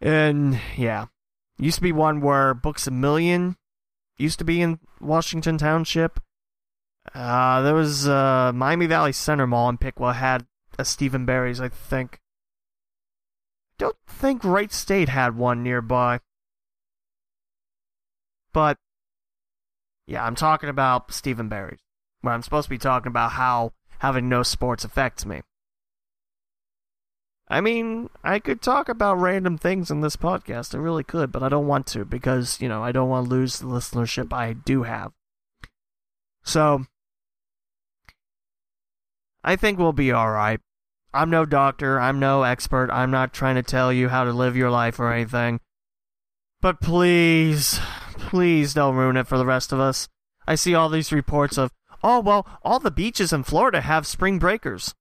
And 0.00 0.60
yeah, 0.76 1.06
used 1.58 1.76
to 1.76 1.82
be 1.82 1.92
one 1.92 2.20
where 2.20 2.52
Books 2.52 2.86
a 2.86 2.90
Million 2.90 3.56
used 4.18 4.38
to 4.38 4.44
be 4.44 4.60
in 4.60 4.80
Washington 5.00 5.56
Township. 5.56 6.20
Uh, 7.14 7.62
there 7.62 7.74
was 7.74 8.08
uh, 8.08 8.52
Miami 8.54 8.86
Valley 8.86 9.12
Center 9.12 9.46
Mall 9.46 9.68
in 9.68 9.78
Piqua 9.78 10.14
had 10.14 10.46
a 10.78 10.84
Stephen 10.84 11.24
Barry's, 11.24 11.60
I 11.60 11.68
think. 11.68 12.20
Don't 13.78 13.96
think 14.06 14.44
Wright 14.44 14.72
State 14.72 15.08
had 15.08 15.36
one 15.36 15.62
nearby. 15.62 16.20
But 18.52 18.78
yeah, 20.06 20.24
I'm 20.24 20.36
talking 20.36 20.68
about 20.68 21.12
Steve 21.12 21.40
& 21.48 21.48
Barry's 21.48 21.80
where 22.24 22.34
I'm 22.34 22.42
supposed 22.42 22.66
to 22.66 22.70
be 22.70 22.78
talking 22.78 23.10
about 23.10 23.32
how 23.32 23.72
having 23.98 24.28
no 24.28 24.42
sports 24.42 24.84
affects 24.84 25.26
me. 25.26 25.42
I 27.48 27.60
mean, 27.60 28.08
I 28.22 28.38
could 28.38 28.62
talk 28.62 28.88
about 28.88 29.20
random 29.20 29.58
things 29.58 29.90
in 29.90 30.00
this 30.00 30.16
podcast. 30.16 30.74
I 30.74 30.78
really 30.78 31.04
could, 31.04 31.30
but 31.30 31.42
I 31.42 31.50
don't 31.50 31.66
want 31.66 31.86
to 31.88 32.06
because, 32.06 32.60
you 32.60 32.68
know, 32.68 32.82
I 32.82 32.90
don't 32.90 33.10
want 33.10 33.26
to 33.26 33.30
lose 33.30 33.58
the 33.58 33.66
listenership 33.66 34.32
I 34.32 34.54
do 34.54 34.84
have. 34.84 35.12
So, 36.42 36.86
I 39.42 39.56
think 39.56 39.78
we'll 39.78 39.92
be 39.92 40.12
alright. 40.12 40.60
I'm 41.14 41.30
no 41.30 41.44
doctor, 41.44 42.00
I'm 42.00 42.18
no 42.18 42.42
expert, 42.42 42.90
I'm 42.90 43.10
not 43.10 43.32
trying 43.32 43.54
to 43.54 43.62
tell 43.62 43.92
you 43.92 44.08
how 44.08 44.24
to 44.24 44.32
live 44.32 44.56
your 44.56 44.70
life 44.70 44.98
or 44.98 45.12
anything. 45.12 45.60
But 46.60 46.80
please, 46.80 47.78
please 48.18 48.74
don't 48.74 48.96
ruin 48.96 49.16
it 49.16 49.26
for 49.26 49.38
the 49.38 49.46
rest 49.46 49.72
of 49.72 49.78
us. 49.78 50.08
I 50.46 50.56
see 50.56 50.74
all 50.74 50.88
these 50.88 51.12
reports 51.12 51.56
of, 51.56 51.70
oh, 52.02 52.20
well, 52.20 52.46
all 52.62 52.80
the 52.80 52.90
beaches 52.90 53.32
in 53.32 53.44
Florida 53.44 53.80
have 53.80 54.06
spring 54.06 54.38
breakers. 54.38 54.94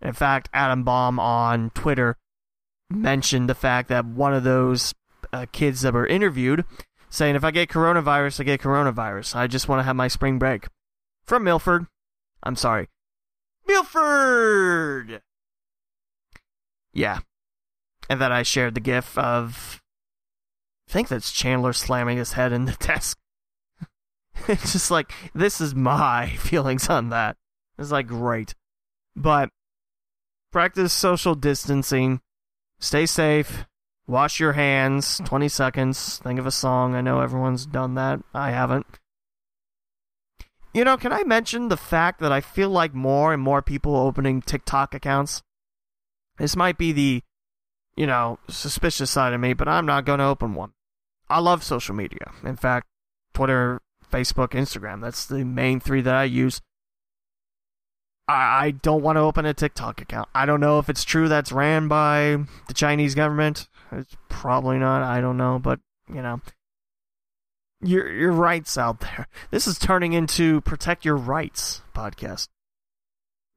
In 0.00 0.12
fact, 0.12 0.48
Adam 0.52 0.82
Baum 0.82 1.20
on 1.20 1.70
Twitter 1.70 2.16
mentioned 2.90 3.48
the 3.48 3.54
fact 3.54 3.88
that 3.88 4.04
one 4.04 4.34
of 4.34 4.44
those 4.44 4.92
uh, 5.32 5.46
kids 5.52 5.82
that 5.82 5.94
were 5.94 6.06
interviewed 6.06 6.64
saying, 7.08 7.36
if 7.36 7.44
I 7.44 7.50
get 7.50 7.68
coronavirus, 7.68 8.40
I 8.40 8.44
get 8.44 8.60
coronavirus. 8.60 9.36
I 9.36 9.46
just 9.46 9.68
want 9.68 9.80
to 9.80 9.84
have 9.84 9.96
my 9.96 10.08
spring 10.08 10.38
break. 10.38 10.66
From 11.22 11.44
Milford. 11.44 11.86
I'm 12.42 12.56
sorry. 12.56 12.88
Milford! 13.72 15.22
Yeah. 16.92 17.20
And 18.10 18.20
then 18.20 18.30
I 18.32 18.42
shared 18.42 18.74
the 18.74 18.80
gif 18.80 19.16
of. 19.16 19.80
I 20.88 20.92
think 20.92 21.08
that's 21.08 21.32
Chandler 21.32 21.72
slamming 21.72 22.18
his 22.18 22.34
head 22.34 22.52
in 22.52 22.66
the 22.66 22.72
desk. 22.80 23.18
it's 24.46 24.72
just 24.72 24.90
like 24.90 25.12
this 25.34 25.60
is 25.60 25.74
my 25.74 26.28
feelings 26.38 26.88
on 26.90 27.08
that. 27.08 27.36
It's 27.78 27.90
like 27.90 28.08
great. 28.08 28.54
But 29.16 29.48
practice 30.50 30.92
social 30.92 31.34
distancing. 31.34 32.20
Stay 32.78 33.06
safe. 33.06 33.64
Wash 34.06 34.38
your 34.38 34.52
hands. 34.52 35.20
20 35.24 35.48
seconds. 35.48 36.18
Think 36.18 36.38
of 36.38 36.46
a 36.46 36.50
song. 36.50 36.94
I 36.94 37.00
know 37.00 37.20
everyone's 37.20 37.64
done 37.64 37.94
that. 37.94 38.20
I 38.34 38.50
haven't. 38.50 38.86
You 40.72 40.84
know, 40.84 40.96
can 40.96 41.12
I 41.12 41.22
mention 41.24 41.68
the 41.68 41.76
fact 41.76 42.20
that 42.20 42.32
I 42.32 42.40
feel 42.40 42.70
like 42.70 42.94
more 42.94 43.32
and 43.32 43.42
more 43.42 43.60
people 43.60 43.94
opening 43.94 44.40
TikTok 44.40 44.94
accounts? 44.94 45.42
This 46.38 46.56
might 46.56 46.78
be 46.78 46.92
the, 46.92 47.22
you 47.94 48.06
know, 48.06 48.38
suspicious 48.48 49.10
side 49.10 49.34
of 49.34 49.40
me, 49.40 49.52
but 49.52 49.68
I'm 49.68 49.84
not 49.84 50.06
going 50.06 50.18
to 50.18 50.24
open 50.24 50.54
one. 50.54 50.72
I 51.28 51.40
love 51.40 51.62
social 51.62 51.94
media. 51.94 52.32
In 52.42 52.56
fact, 52.56 52.86
Twitter, 53.34 53.82
Facebook, 54.10 54.50
Instagram, 54.50 55.02
that's 55.02 55.26
the 55.26 55.44
main 55.44 55.78
three 55.78 56.00
that 56.00 56.14
I 56.14 56.24
use. 56.24 56.62
I, 58.26 58.66
I 58.66 58.70
don't 58.70 59.02
want 59.02 59.16
to 59.16 59.20
open 59.20 59.44
a 59.44 59.52
TikTok 59.52 60.00
account. 60.00 60.30
I 60.34 60.46
don't 60.46 60.60
know 60.60 60.78
if 60.78 60.88
it's 60.88 61.04
true 61.04 61.28
that's 61.28 61.52
ran 61.52 61.86
by 61.86 62.38
the 62.68 62.74
Chinese 62.74 63.14
government. 63.14 63.68
It's 63.90 64.16
probably 64.30 64.78
not. 64.78 65.02
I 65.02 65.20
don't 65.20 65.36
know, 65.36 65.58
but, 65.58 65.80
you 66.08 66.22
know 66.22 66.40
your 67.82 68.10
your 68.10 68.32
rights 68.32 68.78
out 68.78 69.00
there. 69.00 69.28
This 69.50 69.66
is 69.66 69.78
turning 69.78 70.12
into 70.12 70.60
protect 70.62 71.04
your 71.04 71.16
rights 71.16 71.82
podcast. 71.94 72.48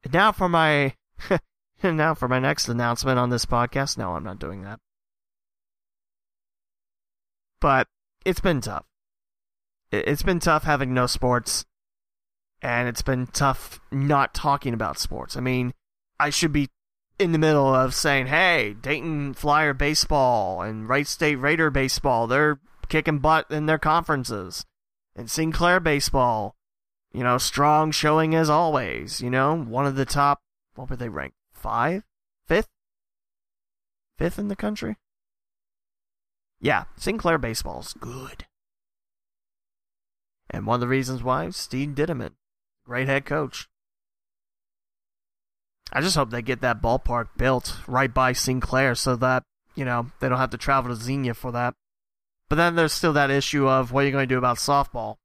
And 0.04 0.14
now 0.14 0.32
for 0.32 0.50
my 0.50 0.96
now 1.84 2.14
for 2.14 2.28
my 2.28 2.40
next 2.40 2.68
announcement 2.68 3.20
on 3.20 3.30
this 3.30 3.46
podcast. 3.46 3.98
No, 3.98 4.16
I'm 4.16 4.24
not 4.24 4.40
doing 4.40 4.64
that. 4.64 4.80
But 7.62 7.88
it's 8.26 8.40
been 8.40 8.62
tough. 8.62 8.86
It's 9.92 10.24
been 10.24 10.40
tough 10.40 10.64
having 10.64 10.94
no 10.94 11.08
sports, 11.08 11.64
and 12.62 12.90
it's 12.90 13.02
been 13.02 13.28
tough 13.28 13.80
not 13.92 14.34
talking 14.34 14.74
about 14.74 15.00
sports. 15.00 15.38
I 15.38 15.40
mean, 15.40 15.74
I 16.20 16.32
should 16.32 16.52
be 16.52 16.70
in 17.18 17.32
the 17.32 17.38
middle 17.38 17.74
of 17.74 17.94
saying, 17.94 18.28
"Hey, 18.28 18.74
Dayton 18.74 19.34
Flyer 19.36 19.74
baseball 19.74 20.62
and 20.62 20.90
Wright 20.90 21.08
State 21.08 21.38
Raider 21.38 21.70
baseball, 21.70 22.28
they're 22.28 22.60
kicking 22.86 23.20
butt 23.20 23.50
in 23.50 23.66
their 23.66 23.78
conferences. 23.78 24.66
And 25.16 25.30
Sinclair 25.30 25.80
baseball, 25.80 26.56
you 27.14 27.24
know, 27.24 27.38
strong 27.38 27.92
showing 27.92 28.36
as 28.36 28.50
always. 28.50 29.22
You 29.22 29.30
know, 29.30 29.56
one 29.56 29.86
of 29.86 29.96
the 29.96 30.06
top. 30.06 30.42
What 30.76 30.90
were 30.90 30.96
they 30.96 31.10
ranked? 31.10 31.38
Five, 31.54 32.04
fifth, 32.46 32.68
fifth 34.18 34.38
in 34.38 34.50
the 34.50 34.56
country. 34.56 34.98
Yeah, 36.60 36.86
Sinclair 36.98 37.38
baseball's 37.38 37.94
good. 37.94 38.46
And 40.50 40.66
one 40.66 40.76
of 40.76 40.82
the 40.82 40.88
reasons 40.88 41.24
why, 41.24 41.50
Steve 41.50 41.90
Dintaman, 41.90 42.32
great 42.86 43.08
head 43.08 43.26
coach. 43.26 43.68
I 45.94 46.02
just 46.02 46.16
hope 46.16 46.30
they 46.30 46.42
get 46.42 46.62
that 46.62 46.82
ballpark 46.82 47.30
built 47.38 47.78
right 47.88 48.14
by 48.14 48.34
Sinclair 48.34 48.96
so 48.96 49.16
that, 49.18 49.44
you 49.76 49.86
know, 49.86 50.12
they 50.20 50.30
don't 50.30 50.40
have 50.40 50.50
to 50.52 50.58
travel 50.58 50.94
to 50.94 51.02
Xenia 51.02 51.34
for 51.34 51.52
that. 51.52 51.74
But 52.50 52.58
then 52.58 52.76
there's 52.76 52.94
still 52.94 53.14
that 53.14 53.32
issue 53.32 53.68
of 53.68 53.92
what 53.92 54.04
are 54.04 54.06
you 54.08 54.12
going 54.12 54.28
to 54.28 54.34
do 54.34 54.38
about 54.38 54.58
softball? 54.58 55.18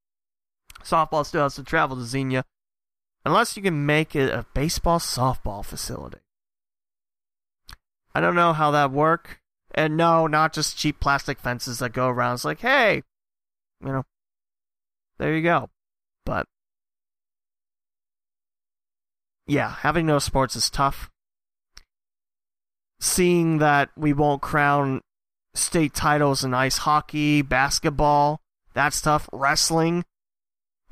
Softball 0.82 1.26
still 1.26 1.42
has 1.42 1.56
to 1.56 1.62
travel 1.62 1.96
to 1.96 2.04
Xenia, 2.04 2.44
unless 3.24 3.56
you 3.56 3.62
can 3.62 3.84
make 3.84 4.16
it 4.16 4.30
a 4.30 4.46
baseball 4.54 4.98
softball 4.98 5.64
facility. 5.64 6.20
I 8.14 8.20
don't 8.20 8.34
know 8.34 8.52
how 8.52 8.70
that 8.70 8.90
work. 8.90 9.40
And 9.72 9.96
no, 9.96 10.26
not 10.26 10.52
just 10.52 10.76
cheap 10.76 10.98
plastic 10.98 11.38
fences 11.38 11.78
that 11.78 11.92
go 11.92 12.08
around. 12.08 12.34
It's 12.34 12.44
like, 12.44 12.60
hey, 12.60 13.02
you 13.80 13.92
know, 13.92 14.04
there 15.18 15.34
you 15.34 15.42
go. 15.42 15.70
But 16.26 16.46
yeah, 19.46 19.70
having 19.70 20.06
no 20.06 20.18
sports 20.18 20.56
is 20.56 20.70
tough. 20.70 21.08
Seeing 22.98 23.58
that 23.58 23.90
we 23.96 24.12
won't 24.12 24.42
crown 24.42 25.02
state 25.54 25.94
titles 25.94 26.44
in 26.44 26.54
ice 26.54 26.78
hockey, 26.78 27.42
basketball, 27.42 28.40
that 28.74 28.92
stuff, 28.94 29.28
wrestling. 29.32 30.04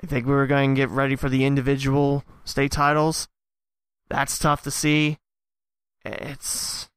I 0.02 0.06
think 0.06 0.26
we 0.26 0.32
were 0.32 0.46
going 0.46 0.74
to 0.74 0.80
get 0.80 0.90
ready 0.90 1.16
for 1.16 1.28
the 1.28 1.44
individual 1.44 2.24
state 2.44 2.72
titles. 2.72 3.28
That's 4.08 4.38
tough 4.38 4.62
to 4.62 4.70
see. 4.70 5.18
It's. 6.04 6.88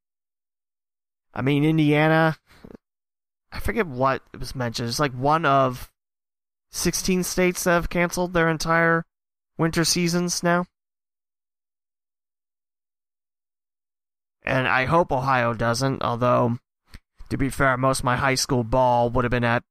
I 1.34 1.42
mean, 1.42 1.64
Indiana. 1.64 2.38
I 3.52 3.60
forget 3.60 3.88
what 3.88 4.22
it 4.34 4.40
was 4.40 4.56
mentioned. 4.56 4.90
It's 4.90 5.00
like 5.00 5.14
one 5.14 5.46
of 5.46 5.92
16 6.72 7.24
states 7.24 7.64
that 7.64 7.72
have 7.72 7.90
canceled 7.90 8.34
their 8.34 8.50
entire 8.50 9.06
winter 9.58 9.84
seasons 9.84 10.42
now. 10.42 10.66
And 14.44 14.68
I 14.68 14.86
hope 14.86 15.12
Ohio 15.12 15.54
doesn't, 15.54 16.02
although 16.02 16.58
to 17.32 17.38
be 17.38 17.50
fair, 17.50 17.76
most 17.78 18.00
of 18.00 18.06
my 18.06 18.18
high 18.18 18.36
school 18.36 18.64
ball 18.64 19.10
would 19.10 19.24
have 19.24 19.32
been 19.32 19.44
at 19.44 19.64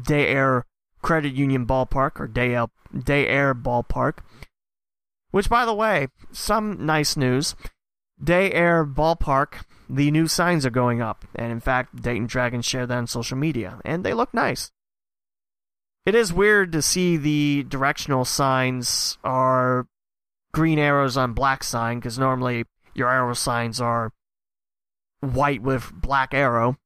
Day 0.00 0.28
Air 0.28 0.66
Credit 1.02 1.34
Union 1.34 1.66
Ballpark 1.66 2.20
or 2.20 2.28
Day 2.28 2.54
Air, 2.54 2.68
Day 2.96 3.26
Air 3.26 3.54
Ballpark. 3.54 4.18
Which, 5.32 5.48
by 5.48 5.64
the 5.64 5.74
way, 5.74 6.08
some 6.30 6.84
nice 6.84 7.16
news. 7.16 7.56
Day 8.22 8.52
Air 8.52 8.84
Ballpark, 8.84 9.64
the 9.88 10.10
new 10.10 10.28
signs 10.28 10.64
are 10.64 10.70
going 10.70 11.00
up. 11.00 11.24
And 11.34 11.50
in 11.50 11.60
fact, 11.60 12.02
Dayton 12.02 12.26
Dragons 12.26 12.66
share 12.66 12.86
that 12.86 12.96
on 12.96 13.06
social 13.06 13.38
media. 13.38 13.80
And 13.84 14.04
they 14.04 14.12
look 14.14 14.32
nice. 14.34 14.70
It 16.04 16.14
is 16.14 16.32
weird 16.32 16.72
to 16.72 16.82
see 16.82 17.16
the 17.16 17.64
directional 17.68 18.24
signs 18.24 19.16
are 19.24 19.86
green 20.52 20.78
arrows 20.78 21.16
on 21.16 21.32
black 21.32 21.64
sign, 21.64 21.98
because 21.98 22.18
normally 22.18 22.64
your 22.94 23.08
arrow 23.08 23.34
signs 23.34 23.80
are 23.80 24.12
white 25.20 25.62
with 25.62 25.90
black 25.94 26.34
arrow. 26.34 26.76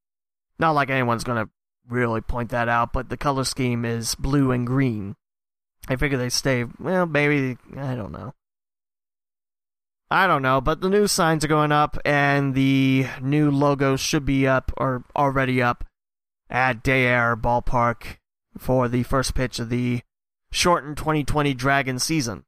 Not 0.59 0.73
like 0.73 0.91
anyone's 0.91 1.25
gonna 1.25 1.49
really 1.89 2.21
point 2.21 2.51
that 2.51 2.69
out, 2.69 2.93
but 2.93 3.09
the 3.09 3.17
color 3.17 3.45
scheme 3.45 3.85
is 3.85 4.15
blue 4.15 4.51
and 4.51 4.67
green. 4.67 5.17
I 5.89 5.97
figure 5.97 6.19
they 6.19 6.31
stay, 6.31 6.65
well, 6.81 7.07
maybe, 7.07 7.59
I 7.77 7.95
don't 7.95 8.13
know. 8.13 8.35
I 10.11 10.27
don't 10.27 10.43
know, 10.43 10.61
but 10.61 10.81
the 10.81 10.89
new 10.89 11.07
signs 11.07 11.45
are 11.45 11.49
going 11.49 11.73
up, 11.73 11.99
and 12.05 12.55
the 12.55 13.07
new 13.21 13.51
logos 13.51 14.01
should 14.01 14.25
be 14.25 14.47
up, 14.47 14.73
or 14.77 15.05
already 15.17 15.61
up, 15.61 15.85
at 16.49 16.83
Day 16.83 17.07
Air 17.07 17.37
Ballpark 17.37 18.19
for 18.57 18.89
the 18.89 19.03
first 19.03 19.35
pitch 19.35 19.59
of 19.59 19.69
the 19.69 20.03
shortened 20.51 20.97
2020 20.97 21.55
Dragon 21.55 21.99
season. 21.99 22.45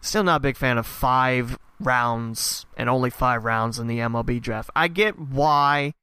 Still 0.00 0.24
not 0.24 0.36
a 0.36 0.40
big 0.40 0.56
fan 0.56 0.78
of 0.78 0.86
five 0.86 1.58
rounds 1.80 2.66
and 2.76 2.88
only 2.88 3.10
five 3.10 3.44
rounds 3.44 3.78
in 3.78 3.86
the 3.86 3.98
MLB 3.98 4.40
draft. 4.40 4.70
I 4.74 4.88
get 4.88 5.18
why 5.18 5.94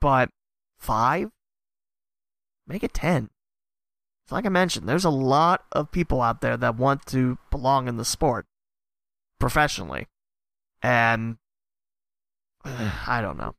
but 0.00 0.30
five? 0.78 1.30
Make 2.66 2.82
it 2.82 2.94
ten. 2.94 3.30
It's 4.24 4.32
like 4.32 4.46
I 4.46 4.50
mentioned, 4.50 4.88
there's 4.88 5.04
a 5.04 5.10
lot 5.10 5.64
of 5.72 5.90
people 5.90 6.20
out 6.20 6.40
there 6.40 6.56
that 6.56 6.76
want 6.76 7.06
to 7.06 7.38
belong 7.50 7.88
in 7.88 7.96
the 7.96 8.04
sport 8.04 8.46
professionally. 9.38 10.06
And 10.82 11.38
I 12.64 13.20
don't 13.22 13.38
know. 13.38 13.54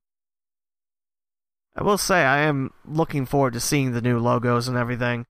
I 1.76 1.84
will 1.84 1.98
say 1.98 2.24
I 2.24 2.42
am 2.42 2.72
looking 2.86 3.26
forward 3.26 3.54
to 3.54 3.60
seeing 3.60 3.94
the 3.94 4.02
new 4.02 4.20
logos 4.20 4.68
and 4.68 4.78
everything. 4.78 5.26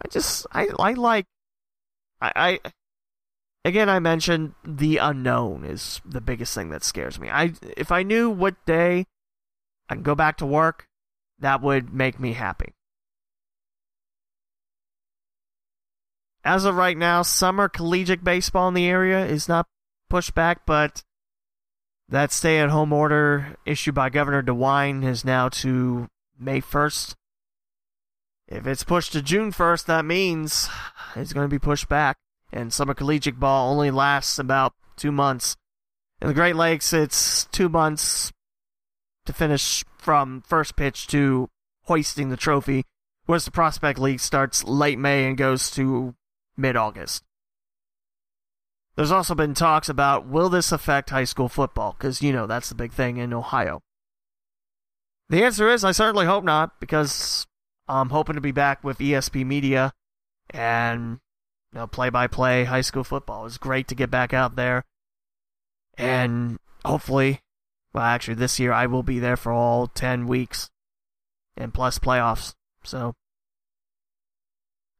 I 0.00 0.08
just 0.08 0.46
I 0.52 0.68
I 0.78 0.92
like 0.92 1.26
I, 2.20 2.32
I 2.36 2.72
again, 3.64 3.88
I 3.88 3.98
mentioned 3.98 4.54
the 4.64 4.98
unknown 4.98 5.64
is 5.64 6.00
the 6.04 6.20
biggest 6.20 6.54
thing 6.54 6.70
that 6.70 6.84
scares 6.84 7.18
me. 7.18 7.30
I 7.30 7.54
if 7.76 7.92
I 7.92 8.02
knew 8.02 8.30
what 8.30 8.64
day 8.66 9.06
I 9.88 9.94
can 9.94 10.02
go 10.02 10.14
back 10.14 10.38
to 10.38 10.46
work, 10.46 10.88
that 11.38 11.62
would 11.62 11.92
make 11.92 12.18
me 12.18 12.32
happy. 12.32 12.74
As 16.44 16.64
of 16.64 16.74
right 16.74 16.96
now, 16.96 17.22
summer 17.22 17.68
collegiate 17.68 18.24
baseball 18.24 18.68
in 18.68 18.74
the 18.74 18.86
area 18.86 19.24
is 19.24 19.48
not 19.48 19.66
pushed 20.10 20.34
back, 20.34 20.66
but 20.66 21.02
that 22.08 22.32
stay-at-home 22.32 22.92
order 22.92 23.56
issued 23.64 23.94
by 23.94 24.10
Governor 24.10 24.42
DeWine 24.42 25.04
is 25.04 25.24
now 25.24 25.48
to 25.48 26.08
May 26.38 26.60
1st. 26.60 27.14
If 28.48 28.66
it's 28.66 28.82
pushed 28.82 29.12
to 29.12 29.22
June 29.22 29.52
1st, 29.52 29.86
that 29.86 30.04
means 30.04 30.68
it's 31.14 31.32
going 31.32 31.44
to 31.44 31.48
be 31.48 31.60
pushed 31.60 31.88
back 31.88 32.16
and 32.52 32.72
summer 32.72 32.94
collegiate 32.94 33.40
ball 33.40 33.72
only 33.72 33.90
lasts 33.90 34.38
about 34.38 34.74
two 34.96 35.12
months. 35.12 35.56
In 36.20 36.28
the 36.28 36.34
Great 36.34 36.56
Lakes, 36.56 36.92
it's 36.92 37.46
two 37.46 37.68
months 37.68 38.32
to 39.26 39.32
finish 39.32 39.84
from 39.98 40.42
first 40.42 40.76
pitch 40.76 41.06
to 41.08 41.48
hoisting 41.84 42.28
the 42.28 42.36
trophy, 42.36 42.84
whereas 43.26 43.44
the 43.44 43.50
Prospect 43.50 43.98
League 43.98 44.20
starts 44.20 44.64
late 44.64 44.98
May 44.98 45.26
and 45.26 45.36
goes 45.36 45.70
to 45.72 46.14
mid 46.56 46.76
August. 46.76 47.22
There's 48.94 49.10
also 49.10 49.34
been 49.34 49.54
talks 49.54 49.88
about 49.88 50.26
will 50.26 50.48
this 50.48 50.70
affect 50.70 51.10
high 51.10 51.24
school 51.24 51.48
football? 51.48 51.96
Because, 51.96 52.20
you 52.20 52.32
know, 52.32 52.46
that's 52.46 52.68
the 52.68 52.74
big 52.74 52.92
thing 52.92 53.16
in 53.16 53.32
Ohio. 53.32 53.80
The 55.30 55.44
answer 55.44 55.68
is 55.70 55.82
I 55.82 55.92
certainly 55.92 56.26
hope 56.26 56.44
not, 56.44 56.78
because 56.78 57.46
I'm 57.88 58.10
hoping 58.10 58.34
to 58.34 58.40
be 58.40 58.52
back 58.52 58.84
with 58.84 58.98
ESP 58.98 59.46
Media 59.46 59.92
and 60.50 61.20
you 61.72 61.78
know, 61.78 61.86
play 61.86 62.10
by 62.10 62.26
play 62.26 62.64
high 62.64 62.80
school 62.80 63.04
football. 63.04 63.40
It 63.40 63.44
was 63.44 63.58
great 63.58 63.88
to 63.88 63.94
get 63.94 64.10
back 64.10 64.34
out 64.34 64.56
there. 64.56 64.84
And 65.96 66.58
hopefully, 66.84 67.40
well, 67.92 68.04
actually, 68.04 68.34
this 68.34 68.58
year 68.60 68.72
I 68.72 68.86
will 68.86 69.02
be 69.02 69.18
there 69.18 69.36
for 69.36 69.52
all 69.52 69.86
10 69.86 70.26
weeks 70.26 70.70
and 71.56 71.72
plus 71.72 71.98
playoffs. 71.98 72.54
So, 72.84 73.14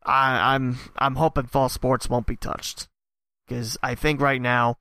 I, 0.05 0.55
I'm 0.55 0.79
I'm 0.97 1.17
hoping 1.17 1.47
fall 1.47 1.69
sports 1.69 2.09
won't 2.09 2.27
be 2.27 2.37
touched 2.37 2.89
because 3.47 3.79
I 3.83 3.95
think 3.95 4.21
right 4.21 4.41
now 4.41 4.79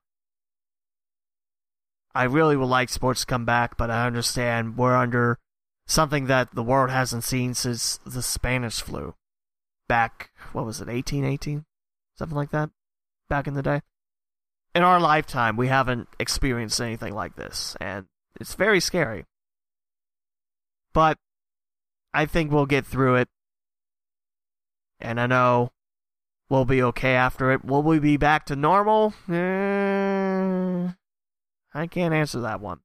I 2.13 2.23
really 2.23 2.57
would 2.57 2.65
like 2.65 2.89
sports 2.89 3.21
to 3.21 3.27
come 3.27 3.45
back, 3.45 3.77
but 3.77 3.89
I 3.89 4.05
understand 4.05 4.77
we're 4.77 4.95
under 4.95 5.37
something 5.87 6.25
that 6.25 6.53
the 6.53 6.63
world 6.63 6.89
hasn't 6.89 7.23
seen 7.23 7.53
since 7.53 7.99
the 8.05 8.21
Spanish 8.21 8.81
flu 8.81 9.13
back 9.87 10.31
what 10.53 10.65
was 10.65 10.79
it 10.79 10.87
1818 10.87 11.65
something 12.21 12.37
like 12.37 12.51
that 12.51 12.69
back 13.29 13.47
in 13.47 13.53
the 13.53 13.63
day 13.63 13.81
in 14.75 14.83
our 14.83 14.99
lifetime 14.99 15.57
we 15.57 15.67
haven't 15.67 16.07
experienced 16.19 16.79
anything 16.79 17.13
like 17.13 17.35
this 17.35 17.75
and 17.81 18.05
it's 18.39 18.53
very 18.53 18.79
scary 18.79 19.25
but 20.93 21.17
I 22.13 22.25
think 22.25 22.51
we'll 22.51 22.65
get 22.65 22.85
through 22.85 23.15
it 23.15 23.29
and 24.99 25.19
I 25.19 25.27
know 25.27 25.71
we'll 26.49 26.65
be 26.65 26.83
okay 26.83 27.15
after 27.15 27.51
it. 27.51 27.65
Will 27.65 27.81
we 27.81 27.99
be 27.99 28.17
back 28.17 28.45
to 28.47 28.55
normal? 28.55 29.13
Eh, 29.29 30.91
I 31.73 31.87
can't 31.87 32.13
answer 32.13 32.41
that 32.41 32.61
one. 32.61 32.79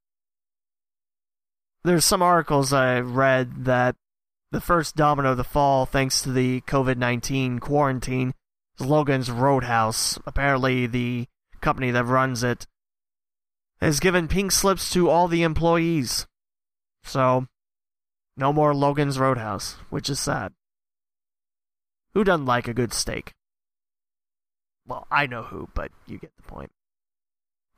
There's 1.85 2.05
some 2.05 2.23
articles 2.23 2.73
I 2.73 3.01
read 3.01 3.65
that 3.65 3.97
the 4.53 4.61
first 4.61 4.97
domino 4.97 5.35
to 5.35 5.45
fall, 5.45 5.87
thanks 5.87 6.23
to 6.23 6.33
the 6.33 6.61
COVID 6.63 6.97
19 6.97 7.59
quarantine, 7.59 8.33
Logan's 8.81 9.31
Roadhouse. 9.31 10.19
Apparently, 10.27 10.87
the 10.87 11.27
company 11.61 11.91
that 11.91 12.05
runs 12.05 12.43
it 12.43 12.67
has 13.81 14.01
given 14.01 14.29
pink 14.29 14.53
slips 14.53 14.91
to 14.91 15.09
all 15.09 15.29
the 15.29 15.43
employees. 15.43 16.27
So, 17.05 17.47
no 18.37 18.53
more 18.53 18.75
Logan's 18.75 19.19
Roadhouse, 19.19 19.77
which 19.91 20.11
is 20.11 20.21
sad. 20.21 20.53
Who 22.15 22.25
doesn't 22.25 22.47
like 22.47 22.69
a 22.69 22.75
good 22.75 22.93
steak? 22.93 23.33
Well, 24.87 25.07
I 25.11 25.27
know 25.27 25.43
who, 25.43 25.69
but 25.75 25.91
you 26.07 26.19
get 26.19 26.33
the 26.37 26.43
point. 26.43 26.71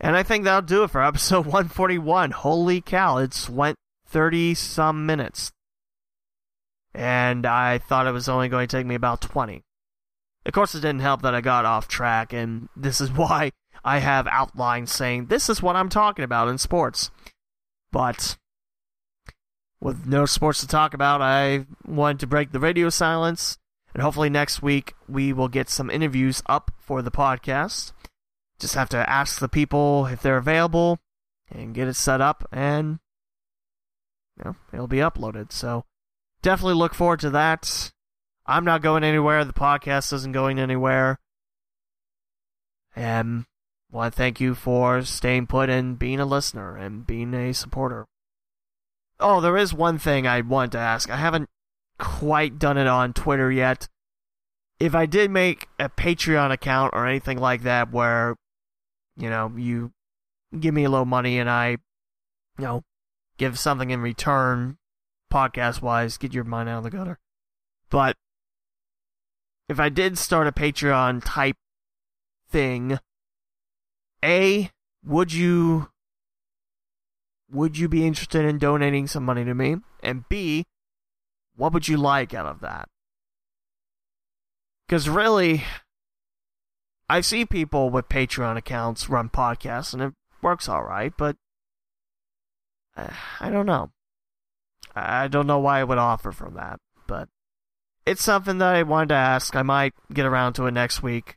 And 0.00 0.16
I 0.16 0.22
think 0.22 0.44
that'll 0.44 0.62
do 0.62 0.84
it 0.84 0.90
for 0.90 1.02
episode 1.02 1.46
141. 1.46 2.30
Holy 2.30 2.80
cow, 2.80 3.18
it's 3.18 3.48
went 3.48 3.76
30 4.06 4.54
some 4.54 5.06
minutes. 5.06 5.50
And 6.94 7.46
I 7.46 7.78
thought 7.78 8.06
it 8.06 8.12
was 8.12 8.28
only 8.28 8.48
going 8.48 8.66
to 8.66 8.76
take 8.76 8.86
me 8.86 8.94
about 8.94 9.20
20. 9.20 9.62
Of 10.48 10.54
course, 10.54 10.74
it 10.74 10.80
didn't 10.80 11.00
help 11.00 11.22
that 11.22 11.34
I 11.34 11.40
got 11.40 11.64
off 11.64 11.86
track, 11.86 12.32
and 12.32 12.68
this 12.74 13.00
is 13.00 13.12
why 13.12 13.52
I 13.84 13.98
have 13.98 14.26
outlines 14.26 14.90
saying 14.92 15.26
this 15.26 15.48
is 15.48 15.62
what 15.62 15.76
I'm 15.76 15.88
talking 15.88 16.24
about 16.24 16.48
in 16.48 16.58
sports. 16.58 17.10
But 17.92 18.36
with 19.80 20.06
no 20.06 20.26
sports 20.26 20.60
to 20.60 20.66
talk 20.66 20.94
about, 20.94 21.22
I 21.22 21.66
wanted 21.86 22.20
to 22.20 22.26
break 22.26 22.50
the 22.50 22.60
radio 22.60 22.90
silence 22.90 23.58
and 23.94 24.02
hopefully 24.02 24.30
next 24.30 24.62
week 24.62 24.94
we 25.08 25.32
will 25.32 25.48
get 25.48 25.68
some 25.68 25.90
interviews 25.90 26.42
up 26.46 26.70
for 26.78 27.02
the 27.02 27.10
podcast. 27.10 27.92
Just 28.60 28.74
have 28.74 28.88
to 28.90 29.10
ask 29.10 29.38
the 29.38 29.48
people 29.48 30.06
if 30.06 30.20
they're 30.20 30.36
available 30.36 30.98
and 31.50 31.74
get 31.74 31.88
it 31.88 31.94
set 31.94 32.20
up 32.20 32.46
and 32.52 32.98
you 34.36 34.44
know, 34.44 34.56
it'll 34.72 34.88
be 34.88 34.98
uploaded. 34.98 35.52
So 35.52 35.84
definitely 36.42 36.74
look 36.74 36.94
forward 36.94 37.20
to 37.20 37.30
that. 37.30 37.92
I'm 38.48 38.64
not 38.64 38.80
going 38.80 39.04
anywhere. 39.04 39.44
The 39.44 39.52
podcast 39.52 40.10
isn't 40.14 40.32
going 40.32 40.58
anywhere. 40.58 41.18
And 42.96 43.44
I 43.92 43.96
want 43.96 44.14
to 44.14 44.16
thank 44.16 44.40
you 44.40 44.54
for 44.54 45.02
staying 45.02 45.48
put 45.48 45.68
and 45.68 45.98
being 45.98 46.18
a 46.18 46.24
listener 46.24 46.74
and 46.74 47.06
being 47.06 47.34
a 47.34 47.52
supporter. 47.52 48.06
Oh, 49.20 49.42
there 49.42 49.58
is 49.58 49.74
one 49.74 49.98
thing 49.98 50.26
I 50.26 50.40
wanted 50.40 50.72
to 50.72 50.78
ask. 50.78 51.10
I 51.10 51.16
haven't 51.16 51.50
quite 51.98 52.58
done 52.58 52.78
it 52.78 52.86
on 52.86 53.12
Twitter 53.12 53.52
yet. 53.52 53.86
If 54.80 54.94
I 54.94 55.04
did 55.04 55.30
make 55.30 55.68
a 55.78 55.90
Patreon 55.90 56.50
account 56.50 56.94
or 56.94 57.06
anything 57.06 57.36
like 57.38 57.64
that 57.64 57.92
where, 57.92 58.34
you 59.14 59.28
know, 59.28 59.52
you 59.56 59.92
give 60.58 60.72
me 60.72 60.84
a 60.84 60.90
little 60.90 61.04
money 61.04 61.38
and 61.38 61.50
I, 61.50 61.70
you 61.70 62.64
know, 62.64 62.82
give 63.36 63.58
something 63.58 63.90
in 63.90 64.00
return, 64.00 64.78
podcast 65.30 65.82
wise, 65.82 66.16
get 66.16 66.32
your 66.32 66.44
mind 66.44 66.70
out 66.70 66.78
of 66.78 66.84
the 66.84 66.90
gutter. 66.90 67.18
But 67.90 68.16
if 69.68 69.78
I 69.78 69.88
did 69.88 70.18
start 70.18 70.46
a 70.46 70.52
Patreon 70.52 71.22
type 71.24 71.56
thing, 72.50 72.98
A, 74.24 74.70
would 75.04 75.32
you 75.32 75.90
would 77.50 77.78
you 77.78 77.88
be 77.88 78.06
interested 78.06 78.44
in 78.44 78.58
donating 78.58 79.06
some 79.06 79.24
money 79.24 79.44
to 79.44 79.54
me? 79.54 79.76
And 80.02 80.28
B, 80.28 80.66
what 81.56 81.72
would 81.72 81.88
you 81.88 81.96
like 81.96 82.34
out 82.34 82.46
of 82.46 82.60
that? 82.60 82.88
Because 84.86 85.08
really, 85.08 85.64
I 87.08 87.20
see 87.20 87.44
people 87.44 87.90
with 87.90 88.08
Patreon 88.08 88.56
accounts 88.56 89.08
run 89.08 89.28
podcasts 89.28 89.92
and 89.92 90.02
it 90.02 90.14
works 90.42 90.68
alright, 90.68 91.12
but 91.16 91.36
uh, 92.96 93.08
I 93.40 93.50
don't 93.50 93.66
know. 93.66 93.92
I 94.94 95.28
don't 95.28 95.46
know 95.46 95.58
why 95.58 95.80
I 95.80 95.84
would 95.84 95.98
offer 95.98 96.32
from 96.32 96.54
that, 96.54 96.80
but 97.06 97.28
it's 98.08 98.22
something 98.22 98.56
that 98.58 98.74
I 98.74 98.82
wanted 98.84 99.10
to 99.10 99.16
ask. 99.16 99.54
I 99.54 99.62
might 99.62 99.92
get 100.12 100.24
around 100.24 100.54
to 100.54 100.66
it 100.66 100.72
next 100.72 101.02
week 101.02 101.36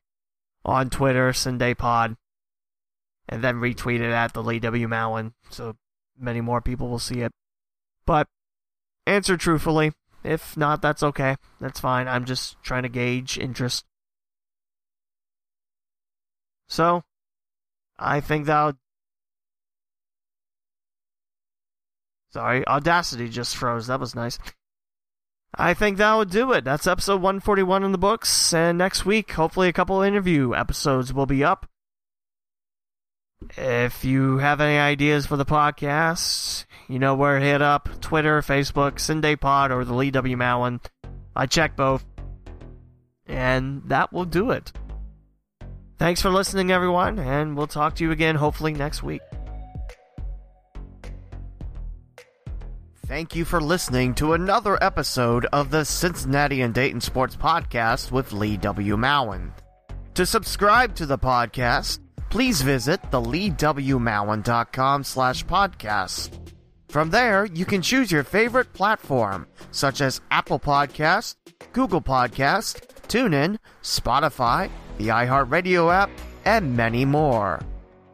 on 0.64 0.90
Twitter, 0.90 1.32
CinDay 1.32 1.78
Pod, 1.78 2.16
and 3.28 3.44
then 3.44 3.56
retweet 3.56 4.00
it 4.00 4.12
at 4.12 4.34
the 4.34 4.42
Lee 4.42 4.60
W. 4.60 4.88
Mowen 4.88 5.34
so 5.50 5.76
many 6.18 6.40
more 6.40 6.62
people 6.62 6.88
will 6.88 7.00
see 7.00 7.20
it. 7.20 7.34
But 8.06 8.28
answer 9.06 9.36
truthfully, 9.36 9.92
if 10.24 10.56
not, 10.56 10.82
that's 10.82 11.04
okay. 11.04 11.36
That's 11.60 11.82
fine. 11.82 12.08
I'm 12.08 12.24
just 12.24 12.56
trying 12.64 12.84
to 12.84 12.90
gauge 12.90 13.38
interest. 13.38 13.84
So, 16.70 17.04
I 18.00 18.22
think 18.22 18.46
that'll. 18.46 18.78
Sorry, 22.30 22.66
Audacity 22.66 23.28
just 23.28 23.58
froze. 23.58 23.88
That 23.88 24.00
was 24.00 24.16
nice. 24.16 24.40
I 25.56 25.74
think 25.74 25.98
that 25.98 26.14
would 26.16 26.30
do 26.30 26.54
it. 26.54 26.64
That's 26.64 26.88
episode 26.88 27.22
141 27.22 27.84
in 27.84 27.92
the 27.92 27.98
books, 27.98 28.54
and 28.54 28.78
next 28.78 29.06
week, 29.06 29.32
hopefully, 29.32 29.68
a 29.68 29.74
couple 29.74 30.02
interview 30.02 30.56
episodes 30.56 31.14
will 31.14 31.26
be 31.26 31.44
up. 31.44 31.68
If 33.58 34.06
you 34.06 34.38
have 34.38 34.62
any 34.62 34.78
ideas 34.78 35.26
for 35.26 35.36
the 35.36 35.46
podcast, 35.46 36.66
you 36.88 37.00
know 37.00 37.16
where 37.16 37.40
to 37.40 37.46
hit 37.46 37.62
up 37.62 37.90
Twitter, 38.00 38.42
Facebook, 38.42 38.94
CinDay 38.94 39.40
Pod, 39.40 39.72
or 39.72 39.84
the 39.84 39.94
Lee 39.94 40.12
W. 40.12 40.38
Mowen. 40.38 40.80
I 41.36 41.48
check 41.48 41.76
both. 41.76 42.06
And 43.26 43.84
that 43.86 44.14
will 44.14 44.26
do 44.26 44.52
it. 44.52 44.72
Thanks 45.98 46.22
for 46.22 46.30
listening, 46.30 46.72
everyone, 46.72 47.20
and 47.20 47.56
we'll 47.56 47.68
talk 47.68 47.96
to 47.96 48.04
you 48.04 48.12
again 48.12 48.36
hopefully 48.36 48.74
next 48.74 49.04
week. 49.04 49.22
Thank 53.12 53.36
you 53.36 53.44
for 53.44 53.60
listening 53.60 54.14
to 54.16 54.32
another 54.32 54.82
episode 54.82 55.46
of 55.52 55.70
the 55.70 55.84
Cincinnati 55.84 56.62
and 56.62 56.74
Dayton 56.74 57.02
Sports 57.02 57.36
Podcast 57.36 58.10
with 58.10 58.32
Lee 58.32 58.56
W. 58.56 58.96
Mowen. 58.96 59.52
To 60.14 60.26
subscribe 60.26 60.96
to 60.96 61.06
the 61.06 61.18
podcast, 61.18 62.00
please 62.30 62.62
visit 62.62 63.02
theleewmowen.com 63.12 65.04
slash 65.04 65.46
podcast. 65.46 66.40
From 66.88 67.10
there, 67.10 67.44
you 67.48 67.66
can 67.66 67.82
choose 67.82 68.14
your 68.14 68.24
favorite 68.24 68.72
platform, 68.72 69.46
such 69.72 70.00
as 70.00 70.22
Apple 70.32 70.62
Podcast, 70.62 71.36
Google 71.74 72.02
Podcast, 72.02 72.88
TuneIn, 73.10 73.58
Spotify, 73.84 74.70
the 75.00 75.10
iHeartRadio 75.10 75.94
app, 75.94 76.10
and 76.46 76.78
many 76.78 77.04
more. 77.04 77.60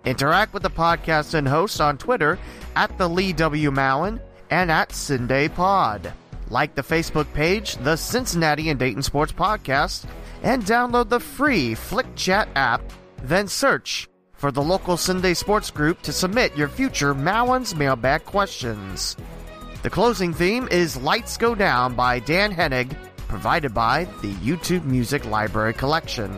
Interact 0.06 0.56
with 0.56 0.64
the 0.64 0.72
podcast 0.72 1.36
and 1.36 1.48
hosts 1.48 1.80
on 1.80 2.00
Twitter 2.00 2.40
at 2.76 2.98
the 2.98 3.08
Lee 3.08 3.34
W. 3.34 3.70
Mowen 3.70 4.20
and 4.50 4.72
at 4.72 4.90
CinDay 4.90 5.54
Pod. 5.54 6.14
Like 6.50 6.76
the 6.76 6.82
Facebook 6.82 7.32
page, 7.34 7.76
the 7.78 7.96
Cincinnati 7.96 8.70
and 8.70 8.80
Dayton 8.80 9.04
Sports 9.04 9.32
Podcast, 9.32 10.06
and 10.44 10.64
download 10.64 11.10
the 11.10 11.20
free 11.20 11.76
Flick 11.76 12.16
Chat 12.16 12.48
app 12.56 12.82
then 13.24 13.48
search 13.48 14.08
for 14.34 14.52
the 14.52 14.62
local 14.62 14.96
CinDay 14.96 15.36
sports 15.36 15.72
group 15.72 16.02
to 16.04 16.14
submit 16.14 16.56
your 16.56 16.68
future 16.68 17.14
Mowen's 17.14 17.76
mailbag 17.76 18.26
questions. 18.26 19.18
The 19.82 19.90
closing 19.90 20.34
theme 20.34 20.68
is 20.70 20.98
Lights 20.98 21.38
Go 21.38 21.56
Down 21.56 21.96
by 21.96 22.20
Dan 22.20 22.54
Henig, 22.54 22.96
provided 23.28 23.74
by 23.74 24.06
the 24.22 24.34
YouTube 24.36 24.86
Music 24.86 25.26
Library 25.26 25.74
Collection. 25.74 26.32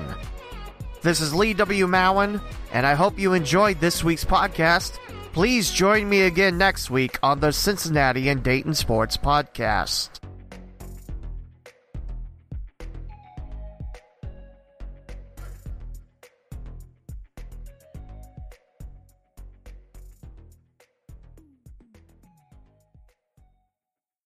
This 1.01 1.22
is 1.22 1.34
Lee 1.34 1.53
W. 1.53 1.88
Mowen, 1.88 2.41
and 2.74 2.86
I 2.86 2.93
hope 2.93 3.20
you 3.20 3.34
enjoyed 3.34 3.80
this 3.80 4.03
week's 4.03 4.26
podcast. 4.26 4.97
Please 5.34 5.71
join 5.71 6.09
me 6.09 6.21
again 6.21 6.57
next 6.57 6.89
week 6.89 7.19
on 7.21 7.39
the 7.39 7.53
Cincinnati 7.53 8.30
and 8.30 8.43
Dayton 8.43 8.73
Sports 8.73 9.15
Podcast. 9.15 10.09